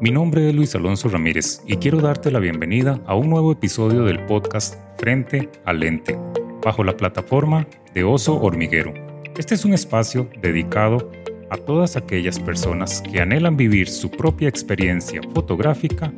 Mi 0.00 0.10
nombre 0.10 0.48
es 0.48 0.54
Luis 0.54 0.74
Alonso 0.74 1.10
Ramírez 1.10 1.60
y 1.66 1.76
quiero 1.76 2.00
darte 2.00 2.30
la 2.30 2.38
bienvenida 2.38 3.02
a 3.04 3.14
un 3.14 3.28
nuevo 3.28 3.52
episodio 3.52 4.04
del 4.04 4.24
podcast 4.24 4.76
Frente 4.98 5.50
al 5.66 5.80
Lente, 5.80 6.18
bajo 6.64 6.82
la 6.82 6.96
plataforma 6.96 7.66
de 7.92 8.02
Oso 8.04 8.40
Hormiguero. 8.40 8.94
Este 9.36 9.54
es 9.54 9.66
un 9.66 9.74
espacio 9.74 10.30
dedicado 10.40 11.12
a 11.50 11.58
todas 11.58 11.98
aquellas 11.98 12.40
personas 12.40 13.02
que 13.02 13.20
anhelan 13.20 13.58
vivir 13.58 13.90
su 13.90 14.10
propia 14.10 14.48
experiencia 14.48 15.20
fotográfica 15.34 16.10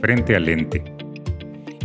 frente 0.00 0.36
al 0.36 0.44
lente. 0.44 0.84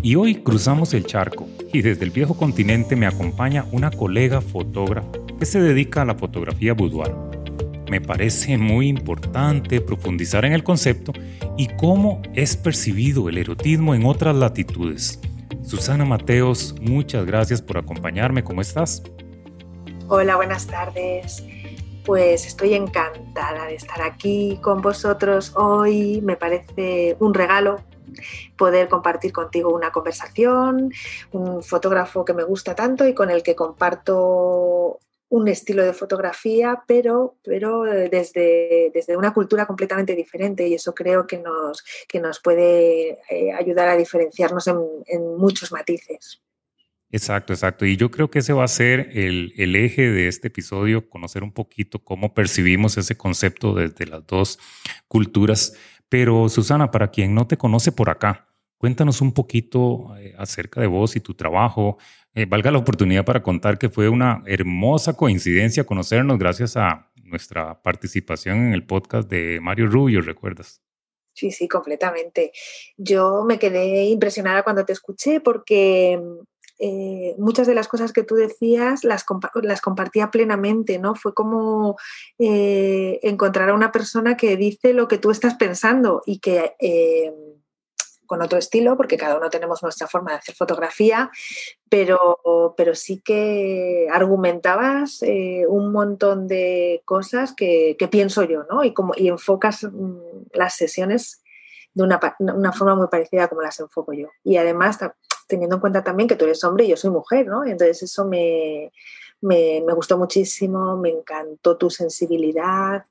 Y 0.04 0.14
hoy 0.14 0.36
cruzamos 0.36 0.94
el 0.94 1.08
charco 1.08 1.48
y 1.74 1.82
desde 1.82 2.06
el 2.06 2.12
viejo 2.12 2.38
continente 2.38 2.96
me 2.96 3.08
acompaña 3.08 3.66
una 3.72 3.90
colega 3.90 4.40
fotógrafa 4.40 5.10
que 5.40 5.48
se 5.48 5.60
dedica 5.60 6.04
a 6.04 6.06
la 6.06 6.14
fotografía 6.14 6.76
boudoir. 6.76 7.33
Me 7.94 8.02
parece 8.02 8.58
muy 8.58 8.88
importante 8.88 9.80
profundizar 9.80 10.46
en 10.46 10.54
el 10.54 10.64
concepto 10.64 11.14
y 11.58 11.68
cómo 11.78 12.24
es 12.34 12.58
percibido 12.58 13.30
el 13.30 13.38
erotismo 13.38 13.94
en 13.94 14.08
otras 14.08 14.36
latitudes. 14.36 15.20
Susana 15.62 16.04
Mateos, 16.04 16.74
muchas 16.82 17.24
gracias 17.24 17.62
por 17.62 17.78
acompañarme. 17.78 18.44
¿Cómo 18.44 18.62
estás? 18.62 19.04
Hola, 20.08 20.38
buenas 20.38 20.66
tardes. 20.66 21.46
Pues 22.04 22.48
estoy 22.48 22.74
encantada 22.74 23.68
de 23.68 23.76
estar 23.76 24.02
aquí 24.02 24.58
con 24.64 24.82
vosotros 24.82 25.54
hoy. 25.56 26.20
Me 26.22 26.36
parece 26.36 27.16
un 27.20 27.32
regalo 27.36 27.80
poder 28.58 28.88
compartir 28.88 29.32
contigo 29.32 29.72
una 29.72 29.92
conversación, 29.92 30.92
un 31.32 31.62
fotógrafo 31.62 32.26
que 32.26 32.34
me 32.34 32.44
gusta 32.44 32.74
tanto 32.74 33.08
y 33.08 33.14
con 33.14 33.30
el 33.30 33.44
que 33.44 33.56
comparto 33.56 34.98
un 35.34 35.48
estilo 35.48 35.84
de 35.84 35.94
fotografía, 35.94 36.84
pero, 36.86 37.38
pero 37.44 37.92
eh, 37.92 38.08
desde, 38.08 38.92
desde 38.94 39.18
una 39.18 39.34
cultura 39.34 39.66
completamente 39.66 40.16
diferente 40.16 40.68
y 40.68 40.76
eso 40.76 40.94
creo 40.94 41.26
que 41.26 41.40
nos, 41.40 41.84
que 42.08 42.20
nos 42.20 42.40
puede 42.40 43.18
eh, 43.32 43.52
ayudar 43.52 43.88
a 43.88 43.98
diferenciarnos 43.98 44.68
en, 44.68 44.78
en, 45.08 45.36
muchos 45.36 45.72
matices. 45.72 46.40
Exacto, 47.10 47.52
exacto. 47.52 47.84
Y 47.84 47.98
yo 47.98 48.12
creo 48.12 48.30
que 48.30 48.40
ese 48.40 48.54
va 48.54 48.64
a 48.64 48.68
ser 48.68 49.10
el, 49.14 49.54
el, 49.58 49.76
eje 49.76 50.04
de 50.04 50.28
este 50.28 50.50
episodio, 50.50 51.10
conocer 51.10 51.42
un 51.42 51.52
poquito 51.52 51.98
cómo 51.98 52.36
percibimos 52.36 52.96
ese 53.00 53.18
concepto 53.18 53.74
desde 53.74 54.06
las 54.06 54.28
dos 54.28 54.60
culturas. 55.08 55.74
Pero 56.10 56.48
Susana, 56.48 56.92
para 56.92 57.10
quien 57.10 57.34
no 57.34 57.48
te 57.48 57.58
conoce 57.58 57.92
por 57.92 58.12
acá, 58.12 58.54
cuéntanos 58.78 59.20
un 59.20 59.34
poquito 59.34 60.16
eh, 60.18 60.36
acerca 60.38 60.80
de 60.80 60.88
vos 60.88 61.16
y 61.16 61.22
tu 61.22 61.34
trabajo. 61.34 61.98
Eh, 62.36 62.46
valga 62.46 62.72
la 62.72 62.80
oportunidad 62.80 63.26
para 63.26 63.44
contar 63.44 63.78
que 63.78 63.90
fue 63.90 64.10
una 64.10 64.42
hermosa 64.48 65.14
coincidencia 65.16 65.84
conocernos 65.84 66.40
gracias 66.40 66.76
a 66.78 67.12
nuestra 67.24 67.82
participación 67.84 68.58
en 68.58 68.74
el 68.74 68.88
podcast 68.88 69.30
de 69.30 69.60
Mario 69.62 69.88
Rubio, 69.88 70.22
¿recuerdas? 70.22 70.82
Sí, 71.34 71.52
sí, 71.52 71.68
completamente. 71.68 72.52
Yo 72.98 73.44
me 73.44 73.60
quedé 73.60 74.06
impresionada 74.06 74.64
cuando 74.64 74.84
te 74.84 74.94
escuché 74.94 75.42
porque 75.42 76.20
eh, 76.80 77.36
muchas 77.38 77.68
de 77.68 77.76
las 77.76 77.88
cosas 77.88 78.12
que 78.14 78.24
tú 78.24 78.36
decías 78.36 79.04
las, 79.04 79.24
compa 79.24 79.52
compartía 79.84 80.32
plenamente, 80.32 80.98
¿no? 80.98 81.14
Fue 81.14 81.36
como 81.36 81.98
eh, 82.40 83.20
encontrar 83.22 83.70
a 83.70 83.76
una 83.76 83.92
persona 83.92 84.38
que 84.38 84.58
dice 84.58 84.94
lo 84.94 85.08
que 85.08 85.20
tú 85.20 85.30
estás 85.30 85.54
pensando 85.56 86.24
y 86.26 86.40
que 86.40 86.74
con 88.34 88.42
otro 88.42 88.58
estilo, 88.58 88.98
porque 88.98 89.16
cada 89.16 89.38
uno 89.38 89.52
tenemos 89.52 89.84
nuestra 89.84 90.08
forma 90.08 90.32
de 90.32 90.38
hacer 90.38 90.56
fotografía, 90.56 91.30
pero, 91.88 92.74
pero 92.76 92.96
sí 92.96 93.22
que 93.24 94.08
argumentabas 94.12 95.22
eh, 95.22 95.68
un 95.68 95.92
montón 95.92 96.48
de 96.48 97.04
cosas 97.06 97.54
que, 97.54 97.96
pienso 98.10 98.42
yo, 98.42 98.64
¿no? 98.72 98.84
Y, 98.84 98.92
como, 98.92 99.14
y 99.16 99.28
enfocas 99.28 99.84
mm, 99.84 100.48
las 100.54 100.76
sesiones 100.76 101.44
de 101.94 102.04
una, 102.04 102.20
una, 102.40 102.74
forma 102.74 102.96
muy 102.96 103.06
parecida 103.06 103.44
a 103.44 103.48
como 103.50 103.62
las 103.62 103.80
enfoco 103.80 104.14
yo. 104.14 104.30
Y 104.44 104.58
además, 104.58 104.98
teniendo 105.48 105.76
en 105.76 105.82
cuenta 105.82 106.04
también 106.04 106.28
que 106.28 106.36
tú 106.36 106.46
eres 106.46 106.64
hombre 106.64 106.86
y 106.86 106.88
yo 106.88 106.98
soy 106.98 107.12
mujer, 107.12 107.46
¿no? 107.46 107.64
Entonces 107.64 108.02
eso 108.02 108.26
me, 108.26 108.92
me, 109.42 109.84
me 109.86 109.94
gustó 109.94 110.18
muchísimo, 110.18 110.98
me 110.98 111.12
encantó 111.12 111.78
tu 111.78 111.92
sensibilidad, 111.92 113.06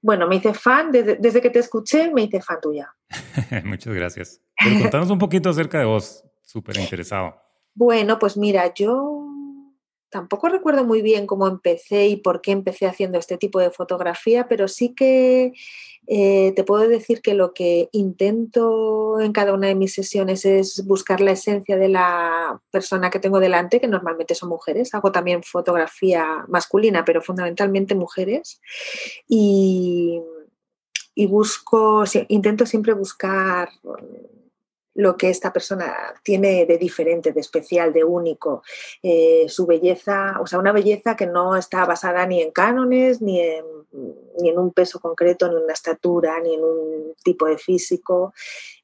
bueno, 0.00 0.26
me 0.26 0.36
hice 0.36 0.54
fan, 0.54 0.90
desde, 0.90 1.16
desde, 1.16 1.40
que 1.40 1.50
te 1.50 1.58
escuché, 1.58 2.12
me 2.12 2.22
hice 2.22 2.40
fan 2.40 2.58
tuya. 2.60 2.94
Muchas 3.64 3.94
gracias. 3.94 4.40
Pero 4.62 4.80
contanos 4.80 5.10
un 5.10 5.18
poquito 5.18 5.50
acerca 5.50 5.78
de 5.78 5.84
vos, 5.84 6.24
súper 6.42 6.78
interesado. 6.78 7.40
Bueno, 7.76 8.20
pues 8.20 8.36
mira, 8.36 8.72
yo 8.72 9.23
tampoco 10.14 10.48
recuerdo 10.48 10.84
muy 10.84 11.02
bien 11.02 11.26
cómo 11.26 11.48
empecé 11.48 12.06
y 12.06 12.14
por 12.14 12.40
qué 12.40 12.52
empecé 12.52 12.86
haciendo 12.86 13.18
este 13.18 13.36
tipo 13.36 13.58
de 13.58 13.72
fotografía, 13.72 14.46
pero 14.46 14.68
sí 14.68 14.94
que 14.94 15.52
eh, 16.06 16.52
te 16.54 16.62
puedo 16.62 16.86
decir 16.86 17.20
que 17.20 17.34
lo 17.34 17.52
que 17.52 17.88
intento 17.90 19.18
en 19.18 19.32
cada 19.32 19.52
una 19.52 19.66
de 19.66 19.74
mis 19.74 19.92
sesiones 19.92 20.44
es 20.44 20.86
buscar 20.86 21.20
la 21.20 21.32
esencia 21.32 21.76
de 21.76 21.88
la 21.88 22.62
persona 22.70 23.10
que 23.10 23.18
tengo 23.18 23.40
delante, 23.40 23.80
que 23.80 23.88
normalmente 23.88 24.36
son 24.36 24.50
mujeres. 24.50 24.94
Hago 24.94 25.10
también 25.10 25.42
fotografía 25.42 26.44
masculina, 26.46 27.04
pero 27.04 27.20
fundamentalmente 27.20 27.96
mujeres. 27.96 28.60
Y, 29.26 30.20
y 31.16 31.26
busco, 31.26 32.04
intento 32.28 32.66
siempre 32.66 32.92
buscar 32.92 33.68
lo 34.94 35.16
que 35.16 35.28
esta 35.28 35.52
persona 35.52 36.14
tiene 36.22 36.66
de 36.66 36.78
diferente, 36.78 37.32
de 37.32 37.40
especial, 37.40 37.92
de 37.92 38.04
único, 38.04 38.62
eh, 39.02 39.46
su 39.48 39.66
belleza, 39.66 40.38
o 40.40 40.46
sea, 40.46 40.58
una 40.58 40.72
belleza 40.72 41.16
que 41.16 41.26
no 41.26 41.56
está 41.56 41.84
basada 41.84 42.26
ni 42.26 42.40
en 42.40 42.52
cánones, 42.52 43.20
ni 43.20 43.40
en, 43.40 43.64
ni 44.38 44.48
en 44.48 44.58
un 44.58 44.72
peso 44.72 45.00
concreto, 45.00 45.48
ni 45.48 45.56
en 45.56 45.64
una 45.64 45.72
estatura, 45.72 46.40
ni 46.40 46.54
en 46.54 46.64
un 46.64 47.14
tipo 47.22 47.46
de 47.46 47.58
físico, 47.58 48.32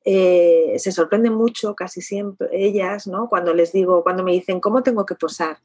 eh, 0.05 0.75
se 0.79 0.93
sorprenden 0.93 1.35
mucho 1.35 1.75
casi 1.75 2.01
siempre 2.01 2.49
ellas, 2.53 3.07
¿no? 3.07 3.29
Cuando 3.29 3.53
les 3.53 3.73
digo, 3.73 4.03
cuando 4.03 4.23
me 4.23 4.33
dicen, 4.33 4.59
¿cómo 4.59 4.83
tengo 4.83 5.05
que 5.05 5.15
posar? 5.15 5.59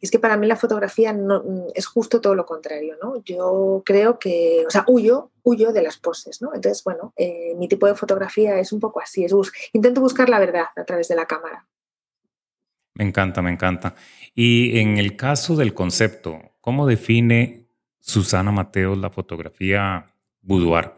Y 0.00 0.06
es 0.06 0.10
que 0.10 0.18
para 0.18 0.36
mí 0.36 0.46
la 0.46 0.56
fotografía 0.56 1.12
no, 1.12 1.44
es 1.74 1.86
justo 1.86 2.20
todo 2.20 2.34
lo 2.34 2.46
contrario, 2.46 2.96
¿no? 3.00 3.22
Yo 3.24 3.82
creo 3.84 4.18
que, 4.18 4.64
o 4.66 4.70
sea, 4.70 4.84
huyo, 4.88 5.30
huyo 5.44 5.72
de 5.72 5.82
las 5.82 5.98
poses, 5.98 6.42
¿no? 6.42 6.52
Entonces, 6.52 6.82
bueno, 6.82 7.12
eh, 7.16 7.54
mi 7.56 7.68
tipo 7.68 7.86
de 7.86 7.94
fotografía 7.94 8.58
es 8.58 8.72
un 8.72 8.80
poco 8.80 9.00
así, 9.00 9.24
es 9.24 9.32
bus 9.32 9.52
intento 9.72 10.00
buscar 10.00 10.28
la 10.28 10.40
verdad 10.40 10.66
a 10.74 10.84
través 10.84 11.06
de 11.08 11.14
la 11.14 11.26
cámara. 11.26 11.66
Me 12.94 13.04
encanta, 13.04 13.42
me 13.42 13.52
encanta. 13.52 13.94
Y 14.34 14.78
en 14.78 14.96
el 14.96 15.16
caso 15.16 15.54
del 15.54 15.74
concepto, 15.74 16.40
¿cómo 16.60 16.86
define 16.86 17.68
Susana 18.00 18.50
Mateos 18.50 18.98
la 18.98 19.10
fotografía 19.10 20.12
boudoir? 20.40 20.92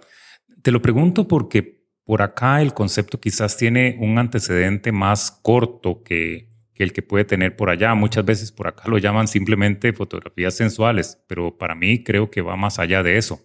Te 0.63 0.71
lo 0.71 0.81
pregunto 0.81 1.27
porque 1.27 1.78
por 2.09 2.23
acá 2.23 2.63
el 2.63 2.73
concepto 2.73 3.21
quizás 3.21 3.59
tiene 3.59 3.99
un 4.01 4.17
antecedente 4.17 4.93
más 4.93 5.31
corto 5.31 6.03
que, 6.03 6.49
el 6.77 6.95
que 6.95 7.03
puede 7.03 7.27
tener 7.27 7.55
por 7.55 7.69
allá. 7.69 7.95
Muchas 7.95 8.25
veces 8.25 8.51
por 8.51 8.67
acá 8.67 8.85
lo 8.87 8.97
llaman 8.97 9.29
simplemente 9.29 9.93
fotografías 9.93 10.55
sensuales, 10.55 11.19
pero 11.27 11.59
para 11.59 11.75
mí 11.75 12.03
creo 12.03 12.31
que 12.31 12.41
va 12.41 12.57
más 12.57 12.79
allá 12.79 13.03
de 13.03 13.19
eso. 13.19 13.43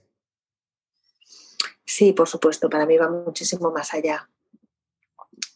Sí, 1.83 2.13
por 2.13 2.29
supuesto, 2.29 2.69
para 2.69 2.85
mí 2.85 2.95
va 2.95 3.09
muchísimo 3.09 3.69
más 3.69 3.93
allá. 3.93 4.29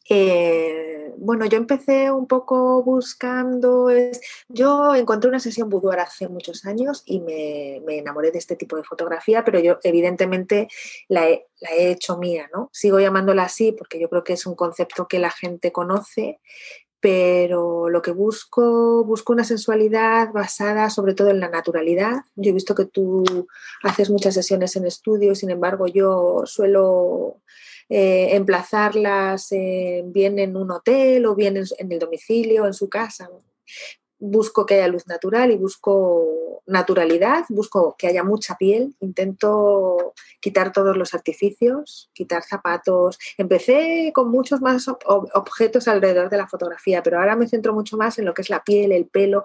Eh, 0.09 1.11
bueno, 1.17 1.45
yo 1.45 1.57
empecé 1.57 2.11
un 2.11 2.27
poco 2.27 2.83
buscando, 2.83 3.89
yo 4.47 4.95
encontré 4.95 5.29
una 5.29 5.39
sesión 5.39 5.69
boudoir 5.69 5.99
hace 5.99 6.29
muchos 6.29 6.65
años 6.65 7.03
y 7.05 7.19
me, 7.19 7.77
enamoré 7.87 8.31
de 8.31 8.37
este 8.37 8.55
tipo 8.55 8.77
de 8.77 8.83
fotografía, 8.83 9.43
pero 9.43 9.59
yo 9.59 9.79
evidentemente 9.83 10.67
la 11.09 11.27
he, 11.27 11.47
la 11.59 11.71
he, 11.71 11.91
hecho 11.91 12.17
mía, 12.17 12.49
¿no? 12.53 12.69
Sigo 12.71 12.99
llamándola 12.99 13.43
así 13.43 13.71
porque 13.71 13.99
yo 13.99 14.09
creo 14.09 14.23
que 14.23 14.33
es 14.33 14.45
un 14.45 14.55
concepto 14.55 15.07
que 15.07 15.19
la 15.19 15.31
gente 15.31 15.71
conoce, 15.71 16.39
pero 16.99 17.89
lo 17.89 18.01
que 18.01 18.11
busco, 18.11 19.03
busco 19.03 19.33
una 19.33 19.43
sensualidad 19.43 20.31
basada 20.31 20.89
sobre 20.89 21.13
todo 21.13 21.29
en 21.29 21.39
la 21.39 21.49
naturalidad. 21.49 22.21
Yo 22.35 22.51
he 22.51 22.53
visto 22.53 22.75
que 22.75 22.85
tú 22.85 23.47
haces 23.83 24.09
muchas 24.09 24.33
sesiones 24.33 24.75
en 24.75 24.85
estudio, 24.85 25.35
sin 25.35 25.51
embargo 25.51 25.87
yo 25.87 26.43
suelo 26.45 27.41
eh, 27.89 28.35
emplazarlas 28.35 29.51
eh, 29.51 30.03
bien 30.05 30.39
en 30.39 30.57
un 30.57 30.71
hotel 30.71 31.25
o 31.25 31.35
bien 31.35 31.57
en, 31.57 31.91
el 31.91 31.99
domicilio, 31.99 32.65
en 32.65 32.73
su 32.73 32.89
casa. 32.89 33.29
Busco 34.19 34.65
que 34.65 34.75
haya 34.75 34.87
luz 34.87 35.07
natural 35.07 35.51
y 35.51 35.57
busco 35.57 36.47
naturalidad, 36.67 37.45
busco 37.49 37.95
que 37.97 38.07
haya 38.07 38.23
mucha 38.23 38.55
piel, 38.57 38.93
intento 38.99 40.13
quitar 40.39 40.71
todos 40.73 40.97
los 40.97 41.13
artificios, 41.13 42.09
quitar 42.13 42.43
zapatos. 42.43 43.17
Empecé 43.37 44.11
con 44.13 44.29
muchos 44.29 44.61
más 44.61 44.87
objetos 44.87 45.87
alrededor 45.87 46.29
de 46.29 46.37
la 46.37 46.47
fotografía, 46.47 47.01
pero 47.03 47.19
ahora 47.19 47.35
me 47.35 47.47
centro 47.47 47.73
mucho 47.73 47.95
más 47.95 48.19
en 48.19 48.25
lo 48.25 48.33
que 48.33 48.41
es 48.41 48.49
la 48.49 48.63
piel, 48.63 48.91
el 48.91 49.05
pelo, 49.05 49.43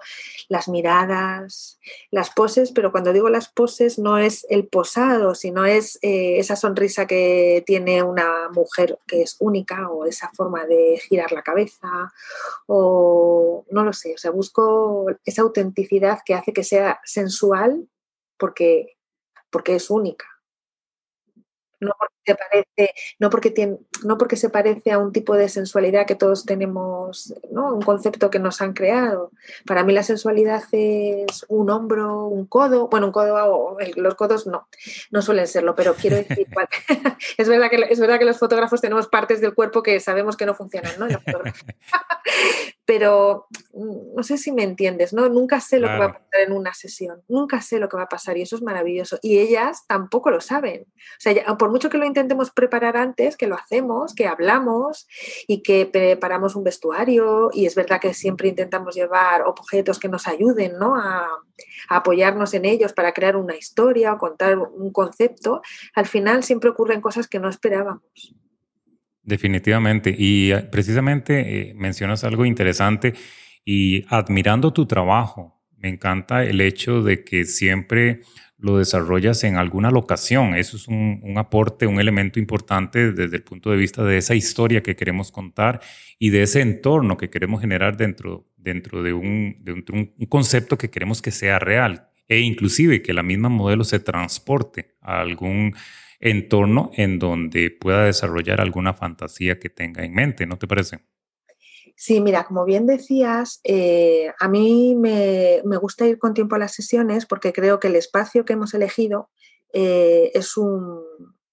las 0.49 0.67
miradas, 0.67 1.79
las 2.11 2.29
poses, 2.31 2.71
pero 2.71 2.91
cuando 2.91 3.13
digo 3.13 3.29
las 3.29 3.49
poses 3.49 3.97
no 3.99 4.17
es 4.17 4.45
el 4.49 4.67
posado, 4.67 5.33
sino 5.33 5.65
es 5.65 5.97
eh, 6.01 6.39
esa 6.39 6.55
sonrisa 6.55 7.07
que 7.07 7.63
tiene 7.65 8.03
una 8.03 8.49
mujer 8.49 8.99
que 9.07 9.21
es 9.21 9.37
única 9.39 9.89
o 9.89 10.05
esa 10.05 10.29
forma 10.33 10.65
de 10.65 10.99
girar 11.07 11.31
la 11.31 11.41
cabeza 11.41 12.11
o 12.67 13.65
no 13.71 13.83
lo 13.83 13.93
sé, 13.93 14.13
o 14.15 14.17
sea, 14.17 14.31
busco 14.31 14.62
esa 15.25 15.41
autenticidad 15.41 16.19
que 16.25 16.33
hace 16.33 16.53
que 16.53 16.63
sea 16.63 16.99
sensual 17.03 17.87
porque, 18.37 18.97
porque 19.49 19.75
es 19.75 19.89
única. 19.89 20.25
No 21.79 21.93
se 22.25 22.35
parece, 22.35 22.93
no 23.19 23.29
porque, 23.29 23.51
tiene, 23.51 23.77
no 24.03 24.17
porque 24.17 24.35
se 24.35 24.49
parece 24.49 24.91
a 24.91 24.97
un 24.97 25.11
tipo 25.11 25.35
de 25.35 25.49
sensualidad 25.49 26.05
que 26.05 26.15
todos 26.15 26.45
tenemos, 26.45 27.33
¿no? 27.51 27.73
un 27.73 27.81
concepto 27.81 28.29
que 28.29 28.39
nos 28.39 28.61
han 28.61 28.73
creado. 28.73 29.31
Para 29.65 29.83
mí 29.83 29.93
la 29.93 30.03
sensualidad 30.03 30.63
es 30.71 31.45
un 31.47 31.69
hombro, 31.69 32.27
un 32.27 32.45
codo, 32.45 32.87
bueno, 32.87 33.07
un 33.07 33.11
codo, 33.11 33.77
los 33.95 34.15
codos 34.15 34.47
no, 34.47 34.67
no 35.11 35.21
suelen 35.21 35.47
serlo, 35.47 35.75
pero 35.75 35.95
quiero 35.95 36.17
decir, 36.17 36.47
es, 37.37 37.49
verdad 37.49 37.69
que, 37.69 37.87
es 37.89 37.99
verdad 37.99 38.19
que 38.19 38.25
los 38.25 38.39
fotógrafos 38.39 38.81
tenemos 38.81 39.07
partes 39.07 39.41
del 39.41 39.53
cuerpo 39.53 39.83
que 39.83 39.99
sabemos 39.99 40.37
que 40.37 40.45
no 40.45 40.55
funcionan, 40.55 40.93
¿no? 40.99 41.07
pero 42.85 43.47
mm, 43.73 44.15
no 44.15 44.23
sé 44.23 44.37
si 44.37 44.51
me 44.51 44.63
entiendes, 44.63 45.13
¿no? 45.13 45.29
Nunca 45.29 45.59
sé 45.59 45.79
lo 45.79 45.87
que 45.87 45.97
va 45.97 46.05
a 46.05 46.13
pasar 46.13 46.41
en 46.47 46.51
una 46.53 46.73
sesión, 46.73 47.21
nunca 47.27 47.61
sé 47.61 47.79
lo 47.79 47.89
que 47.89 47.97
va 47.97 48.03
a 48.03 48.09
pasar 48.09 48.37
y 48.37 48.41
eso 48.41 48.55
es 48.55 48.61
maravilloso. 48.61 49.19
Y 49.21 49.39
ellas 49.39 49.85
tampoco 49.87 50.29
lo 50.31 50.41
saben. 50.41 50.83
O 50.83 51.19
sea, 51.19 51.57
por 51.57 51.69
mucho 51.69 51.89
que 51.89 51.97
lo 51.97 52.05
intentemos 52.13 52.51
preparar 52.51 52.95
antes, 52.95 53.35
que 53.35 53.47
lo 53.47 53.55
hacemos, 53.55 54.13
que 54.13 54.27
hablamos 54.27 55.07
y 55.47 55.61
que 55.61 55.85
preparamos 55.85 56.55
un 56.55 56.63
vestuario 56.63 57.49
y 57.53 57.65
es 57.65 57.75
verdad 57.75 57.99
que 57.99 58.13
siempre 58.13 58.49
intentamos 58.49 58.95
llevar 58.95 59.41
objetos 59.41 59.99
que 59.99 60.09
nos 60.09 60.27
ayuden, 60.27 60.77
¿no? 60.79 60.95
A, 60.95 61.27
apoyarnos 61.89 62.53
en 62.53 62.65
ellos 62.65 62.93
para 62.93 63.11
crear 63.11 63.35
una 63.35 63.55
historia 63.55 64.13
o 64.13 64.17
contar 64.17 64.57
un 64.57 64.91
concepto, 64.91 65.61
al 65.93 66.05
final 66.05 66.43
siempre 66.43 66.69
ocurren 66.69 67.01
cosas 67.01 67.27
que 67.27 67.39
no 67.39 67.49
esperábamos. 67.49 68.35
Definitivamente. 69.21 70.13
Y 70.17 70.51
eh, 70.51 70.63
precisamente 70.63 71.69
eh, 71.69 71.73
mencionas 71.75 72.23
algo 72.23 72.45
interesante 72.45 73.13
y 73.65 74.05
admirando 74.13 74.73
tu 74.73 74.85
trabajo, 74.85 75.61
me 75.77 75.89
encanta 75.89 76.43
el 76.43 76.61
hecho 76.61 77.01
de 77.01 77.23
que 77.23 77.45
siempre 77.45 78.21
lo 78.63 78.77
desarrollas 78.77 79.43
en 79.43 79.57
alguna 79.57 79.91
locación. 79.91 80.55
Eso 80.55 80.77
es 80.77 80.87
un, 80.87 81.33
aporte, 81.37 81.85
un 81.85 81.99
elemento 81.99 82.39
importante 82.39 83.11
desde 83.11 83.35
el 83.35 83.43
punto 83.43 83.69
de 83.69 83.77
vista 83.77 84.03
de 84.03 84.17
esa 84.17 84.35
historia 84.35 84.81
que 84.81 84.95
queremos 84.95 85.31
contar 85.31 85.81
y 86.17 86.29
de 86.29 86.43
ese 86.43 86.61
entorno 86.61 87.17
que 87.17 87.29
queremos 87.29 87.59
generar 87.59 87.97
dentro, 87.97 88.47
dentro 88.55 89.03
de, 89.03 89.11
un, 89.11 89.57
de 89.59 89.73
un 89.73 90.13
concepto 90.29 90.77
que 90.77 90.89
queremos 90.89 91.21
que 91.21 91.31
sea 91.31 91.59
real 91.59 92.07
e 92.29 92.39
inclusive 92.39 93.01
que 93.01 93.13
la 93.13 93.21
misma 93.21 93.49
modelo 93.49 93.83
se 93.83 93.99
transporte 93.99 94.95
a 95.01 95.19
algún 95.19 95.75
entorno 96.21 96.91
en 96.95 97.19
donde 97.19 97.69
pueda 97.69 98.05
desarrollar 98.05 98.61
alguna 98.61 98.93
fantasía 98.93 99.59
que 99.59 99.69
tenga 99.69 100.05
en 100.05 100.13
mente, 100.13 100.45
¿no 100.45 100.57
te 100.57 100.67
parece? 100.67 100.99
Sí, 101.95 102.21
mira, 102.21 102.45
como 102.45 102.65
bien 102.65 102.85
decías, 102.85 103.59
eh, 103.63 104.33
a 104.39 104.47
mí 104.49 104.95
me, 104.95 105.61
gusta 105.77 106.05
ir 106.05 106.17
con 106.17 106.33
tiempo 106.33 106.55
a 106.55 106.59
las 106.59 106.73
sesiones 106.73 107.25
porque 107.25 107.53
creo 107.53 107.79
que 107.79 107.87
el 107.87 107.95
espacio 107.95 108.45
que 108.45 108.53
hemos 108.53 108.73
elegido 108.73 109.29
eh, 109.73 110.31
es 110.33 110.57
un, 110.57 111.01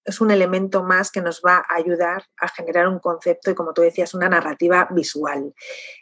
es 0.04 0.20
un 0.20 0.30
elemento 0.30 0.82
más 0.82 1.10
que 1.10 1.20
nos 1.20 1.42
va 1.46 1.64
a 1.68 1.76
ayudar 1.76 2.24
a 2.38 2.48
generar 2.48 2.88
un 2.88 2.98
concepto 2.98 3.50
y, 3.50 3.54
como 3.54 3.72
tú 3.72 3.82
decías, 3.82 4.14
una 4.14 4.28
narrativa 4.28 4.88
visual. 4.90 5.54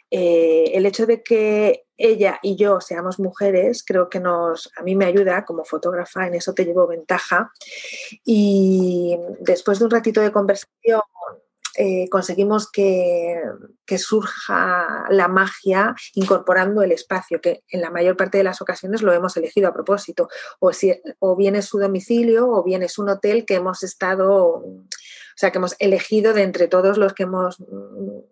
Eh, 0.09 0.71
el 0.73 0.85
hecho 0.85 1.05
de 1.05 1.21
que 1.21 1.83
ella 1.97 2.39
y 2.41 2.55
yo 2.55 2.79
seamos 2.79 3.19
mujeres, 3.19 3.83
creo 3.85 4.09
que 4.09 4.19
nos, 4.19 4.71
a 4.77 4.83
mí 4.83 4.95
me 4.95 5.05
ayuda 5.05 5.45
como 5.45 5.65
fotógrafa, 5.65 6.27
en 6.27 6.35
eso 6.35 6.53
te 6.53 6.65
llevo 6.65 6.87
ventaja. 6.87 7.51
Y 8.25 9.17
después 9.41 9.79
de 9.79 9.85
un 9.85 9.91
ratito 9.91 10.21
de 10.21 10.31
conversación, 10.31 11.01
eh, 11.81 12.09
conseguimos 12.09 12.69
que, 12.69 13.41
surja 13.97 15.05
la 15.09 15.29
magia 15.29 15.95
incorporando 16.13 16.83
el 16.83 16.91
espacio, 16.91 17.39
que 17.39 17.63
en 17.69 17.79
la 17.79 17.89
mayor 17.89 18.17
parte 18.17 18.37
de 18.37 18.43
las 18.43 18.61
ocasiones 18.61 19.01
lo 19.01 19.13
hemos 19.13 19.37
elegido 19.37 19.69
a 19.69 19.73
propósito, 19.73 20.27
o, 20.59 20.73
si, 20.73 20.93
o 21.19 21.37
bien 21.37 21.55
es 21.55 21.65
su 21.65 21.79
domicilio 21.79 22.49
o 22.49 22.63
bien 22.65 22.83
es 22.83 22.99
un 22.99 23.07
hotel 23.07 23.45
que 23.45 23.55
hemos 23.55 23.81
estado, 23.81 24.35
o 24.35 24.85
sea, 25.37 25.51
que 25.51 25.57
hemos 25.57 25.77
elegido 25.79 26.33
de 26.33 26.43
entre 26.43 26.67
todos 26.67 26.97
los 26.97 27.13
que 27.13 27.23
hemos 27.23 27.63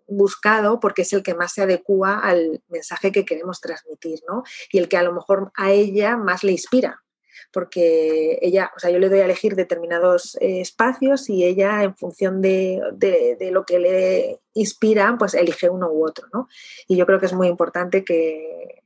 buscado 0.06 0.78
porque 0.78 1.02
es 1.02 1.12
el 1.14 1.22
que 1.22 1.34
más 1.34 1.52
se 1.52 1.62
adecua 1.62 2.20
al 2.20 2.62
mensaje 2.68 3.12
que 3.12 3.24
queremos 3.24 3.62
transmitir, 3.62 4.20
¿no? 4.28 4.42
Y 4.70 4.78
el 4.78 4.88
que 4.88 4.98
a 4.98 5.02
lo 5.02 5.14
mejor 5.14 5.50
a 5.54 5.72
ella 5.72 6.18
más 6.18 6.44
le 6.44 6.52
inspira 6.52 7.02
porque 7.52 8.38
ella, 8.42 8.70
o 8.76 8.78
sea, 8.78 8.90
yo 8.90 8.98
le 8.98 9.08
doy 9.08 9.20
a 9.20 9.24
elegir 9.24 9.54
determinados 9.54 10.36
eh, 10.40 10.60
espacios 10.60 11.28
y 11.30 11.44
ella 11.44 11.82
en 11.82 11.96
función 11.96 12.40
de, 12.42 12.80
de, 12.92 13.50
lo 13.50 13.64
que 13.64 13.78
le 13.78 14.40
inspira, 14.54 15.16
pues 15.18 15.34
elige 15.34 15.70
uno 15.70 15.90
u 15.90 16.06
otro, 16.06 16.26
¿no? 16.32 16.48
Y 16.86 16.96
yo 16.96 17.06
creo 17.06 17.18
que 17.18 17.26
es 17.26 17.32
muy 17.32 17.48
importante 17.48 18.04
que, 18.04 18.82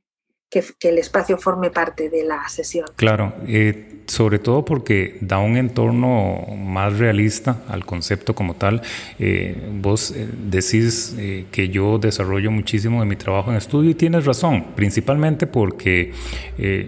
que, 0.79 0.89
el 0.89 0.97
espacio 0.97 1.37
forme 1.37 1.69
parte 1.71 2.09
de 2.09 2.23
la 2.23 2.47
sesión. 2.47 2.85
Claro, 2.95 3.33
eh, 3.47 4.01
sobre 4.05 4.37
todo 4.37 4.65
porque 4.65 5.17
da 5.21 5.39
un 5.39 5.57
entorno 5.57 6.45
más 6.57 6.99
realista 6.99 7.63
al 7.67 7.85
concepto 7.85 8.35
como 8.35 8.55
tal. 8.55 8.81
Eh, 9.17 9.57
vos 9.81 10.11
eh, 10.11 10.27
decís 10.31 11.15
que 11.51 11.69
yo 11.69 11.97
desarrollo 11.97 12.51
muchísimo 12.51 12.99
de 12.99 13.05
mi 13.07 13.15
trabajo 13.15 13.51
en 13.51 13.57
estudio 13.57 13.91
y 13.91 13.95
tienes 13.95 14.25
razón, 14.25 14.65
principalmente 14.75 15.47
porque 15.47 16.13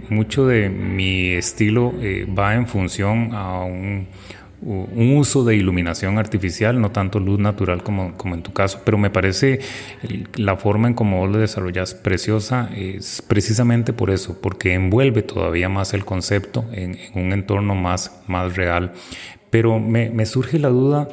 mucho 0.09 0.45
de 0.45 0.69
mi 0.69 1.31
estilo 1.31 1.93
va 2.37 2.55
en 2.55 2.67
función 2.67 3.29
a 3.33 3.63
un 3.63 4.07
un 4.65 5.15
uso 5.15 5.43
de 5.43 5.55
iluminación 5.55 6.17
artificial, 6.17 6.81
no 6.81 6.91
tanto 6.91 7.19
luz 7.19 7.39
natural 7.39 7.83
como, 7.83 8.17
como 8.17 8.33
en 8.33 8.41
tu 8.41 8.51
caso, 8.51 8.81
pero 8.83 8.97
me 8.97 9.11
parece 9.11 9.59
la 10.35 10.57
forma 10.57 10.87
en 10.87 10.95
cómo 10.95 11.27
lo 11.27 11.37
desarrollas 11.37 11.93
preciosa 11.93 12.69
es 12.75 13.21
precisamente 13.21 13.93
por 13.93 14.09
eso, 14.09 14.41
porque 14.41 14.73
envuelve 14.73 15.21
todavía 15.21 15.69
más 15.69 15.93
el 15.93 16.03
concepto 16.03 16.65
en, 16.71 16.97
un 17.13 17.31
entorno 17.31 17.75
más, 17.75 18.21
más 18.27 18.55
real. 18.55 18.93
Pero 19.51 19.79
me 19.79 20.25
surge 20.25 20.59
la 20.59 20.69
duda 20.69 21.07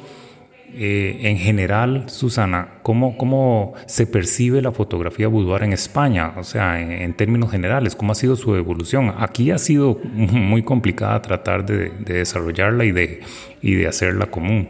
eh, 0.74 1.28
en 1.28 1.36
general, 1.36 2.08
Susana, 2.08 2.80
¿cómo, 2.82 3.18
¿cómo 3.18 3.74
se 3.86 4.06
percibe 4.06 4.62
la 4.62 4.72
fotografía 4.72 5.28
boudoir 5.28 5.62
en 5.64 5.72
España? 5.72 6.34
O 6.38 6.44
sea, 6.44 6.80
en, 6.80 7.14
términos 7.14 7.50
generales, 7.50 7.94
¿cómo 7.94 8.12
ha 8.12 8.14
sido 8.14 8.36
su 8.36 8.54
evolución? 8.54 9.14
Aquí 9.18 9.50
ha 9.50 9.58
sido 9.58 9.94
muy 10.04 10.62
complicada 10.62 11.20
tratar 11.20 11.66
de, 11.66 11.90
desarrollarla 11.90 12.84
y 12.84 12.92
de, 12.92 13.20
y 13.60 13.74
de 13.74 13.86
hacerla 13.86 14.30
común. 14.30 14.68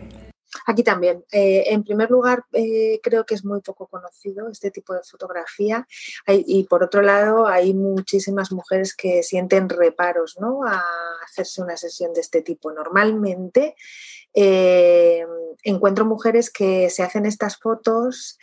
Aquí 0.67 0.83
también. 0.83 1.25
Eh, 1.33 1.65
en 1.69 1.83
primer 1.83 2.11
lugar, 2.11 2.45
eh, 2.53 3.01
creo 3.03 3.25
que 3.25 3.35
es 3.35 3.45
muy 3.45 3.61
poco 3.61 3.87
conocido 3.87 4.49
este 4.49 4.71
tipo 4.71 4.95
de 4.95 5.03
fotografía 5.03 5.87
y 6.27 6.65
por 6.65 6.83
otro 6.83 7.03
lado, 7.03 7.47
hay 7.47 7.75
muchísimas 7.75 8.53
mujeres 8.53 8.95
que 8.95 9.23
sienten 9.23 9.69
reparos 9.69 10.37
¿no? 10.41 10.65
a 10.65 10.83
hacerse 11.25 11.63
una 11.63 11.77
sesión 11.77 12.13
de 12.13 12.21
este 12.21 12.43
tipo. 12.43 12.71
Normalmente 12.73 13.77
eh, 14.35 15.25
encuentro 15.63 16.05
mujeres 16.05 16.51
que 16.51 16.91
se 16.91 17.03
hacen 17.03 17.27
estas 17.27 17.59
fotos 17.59 18.39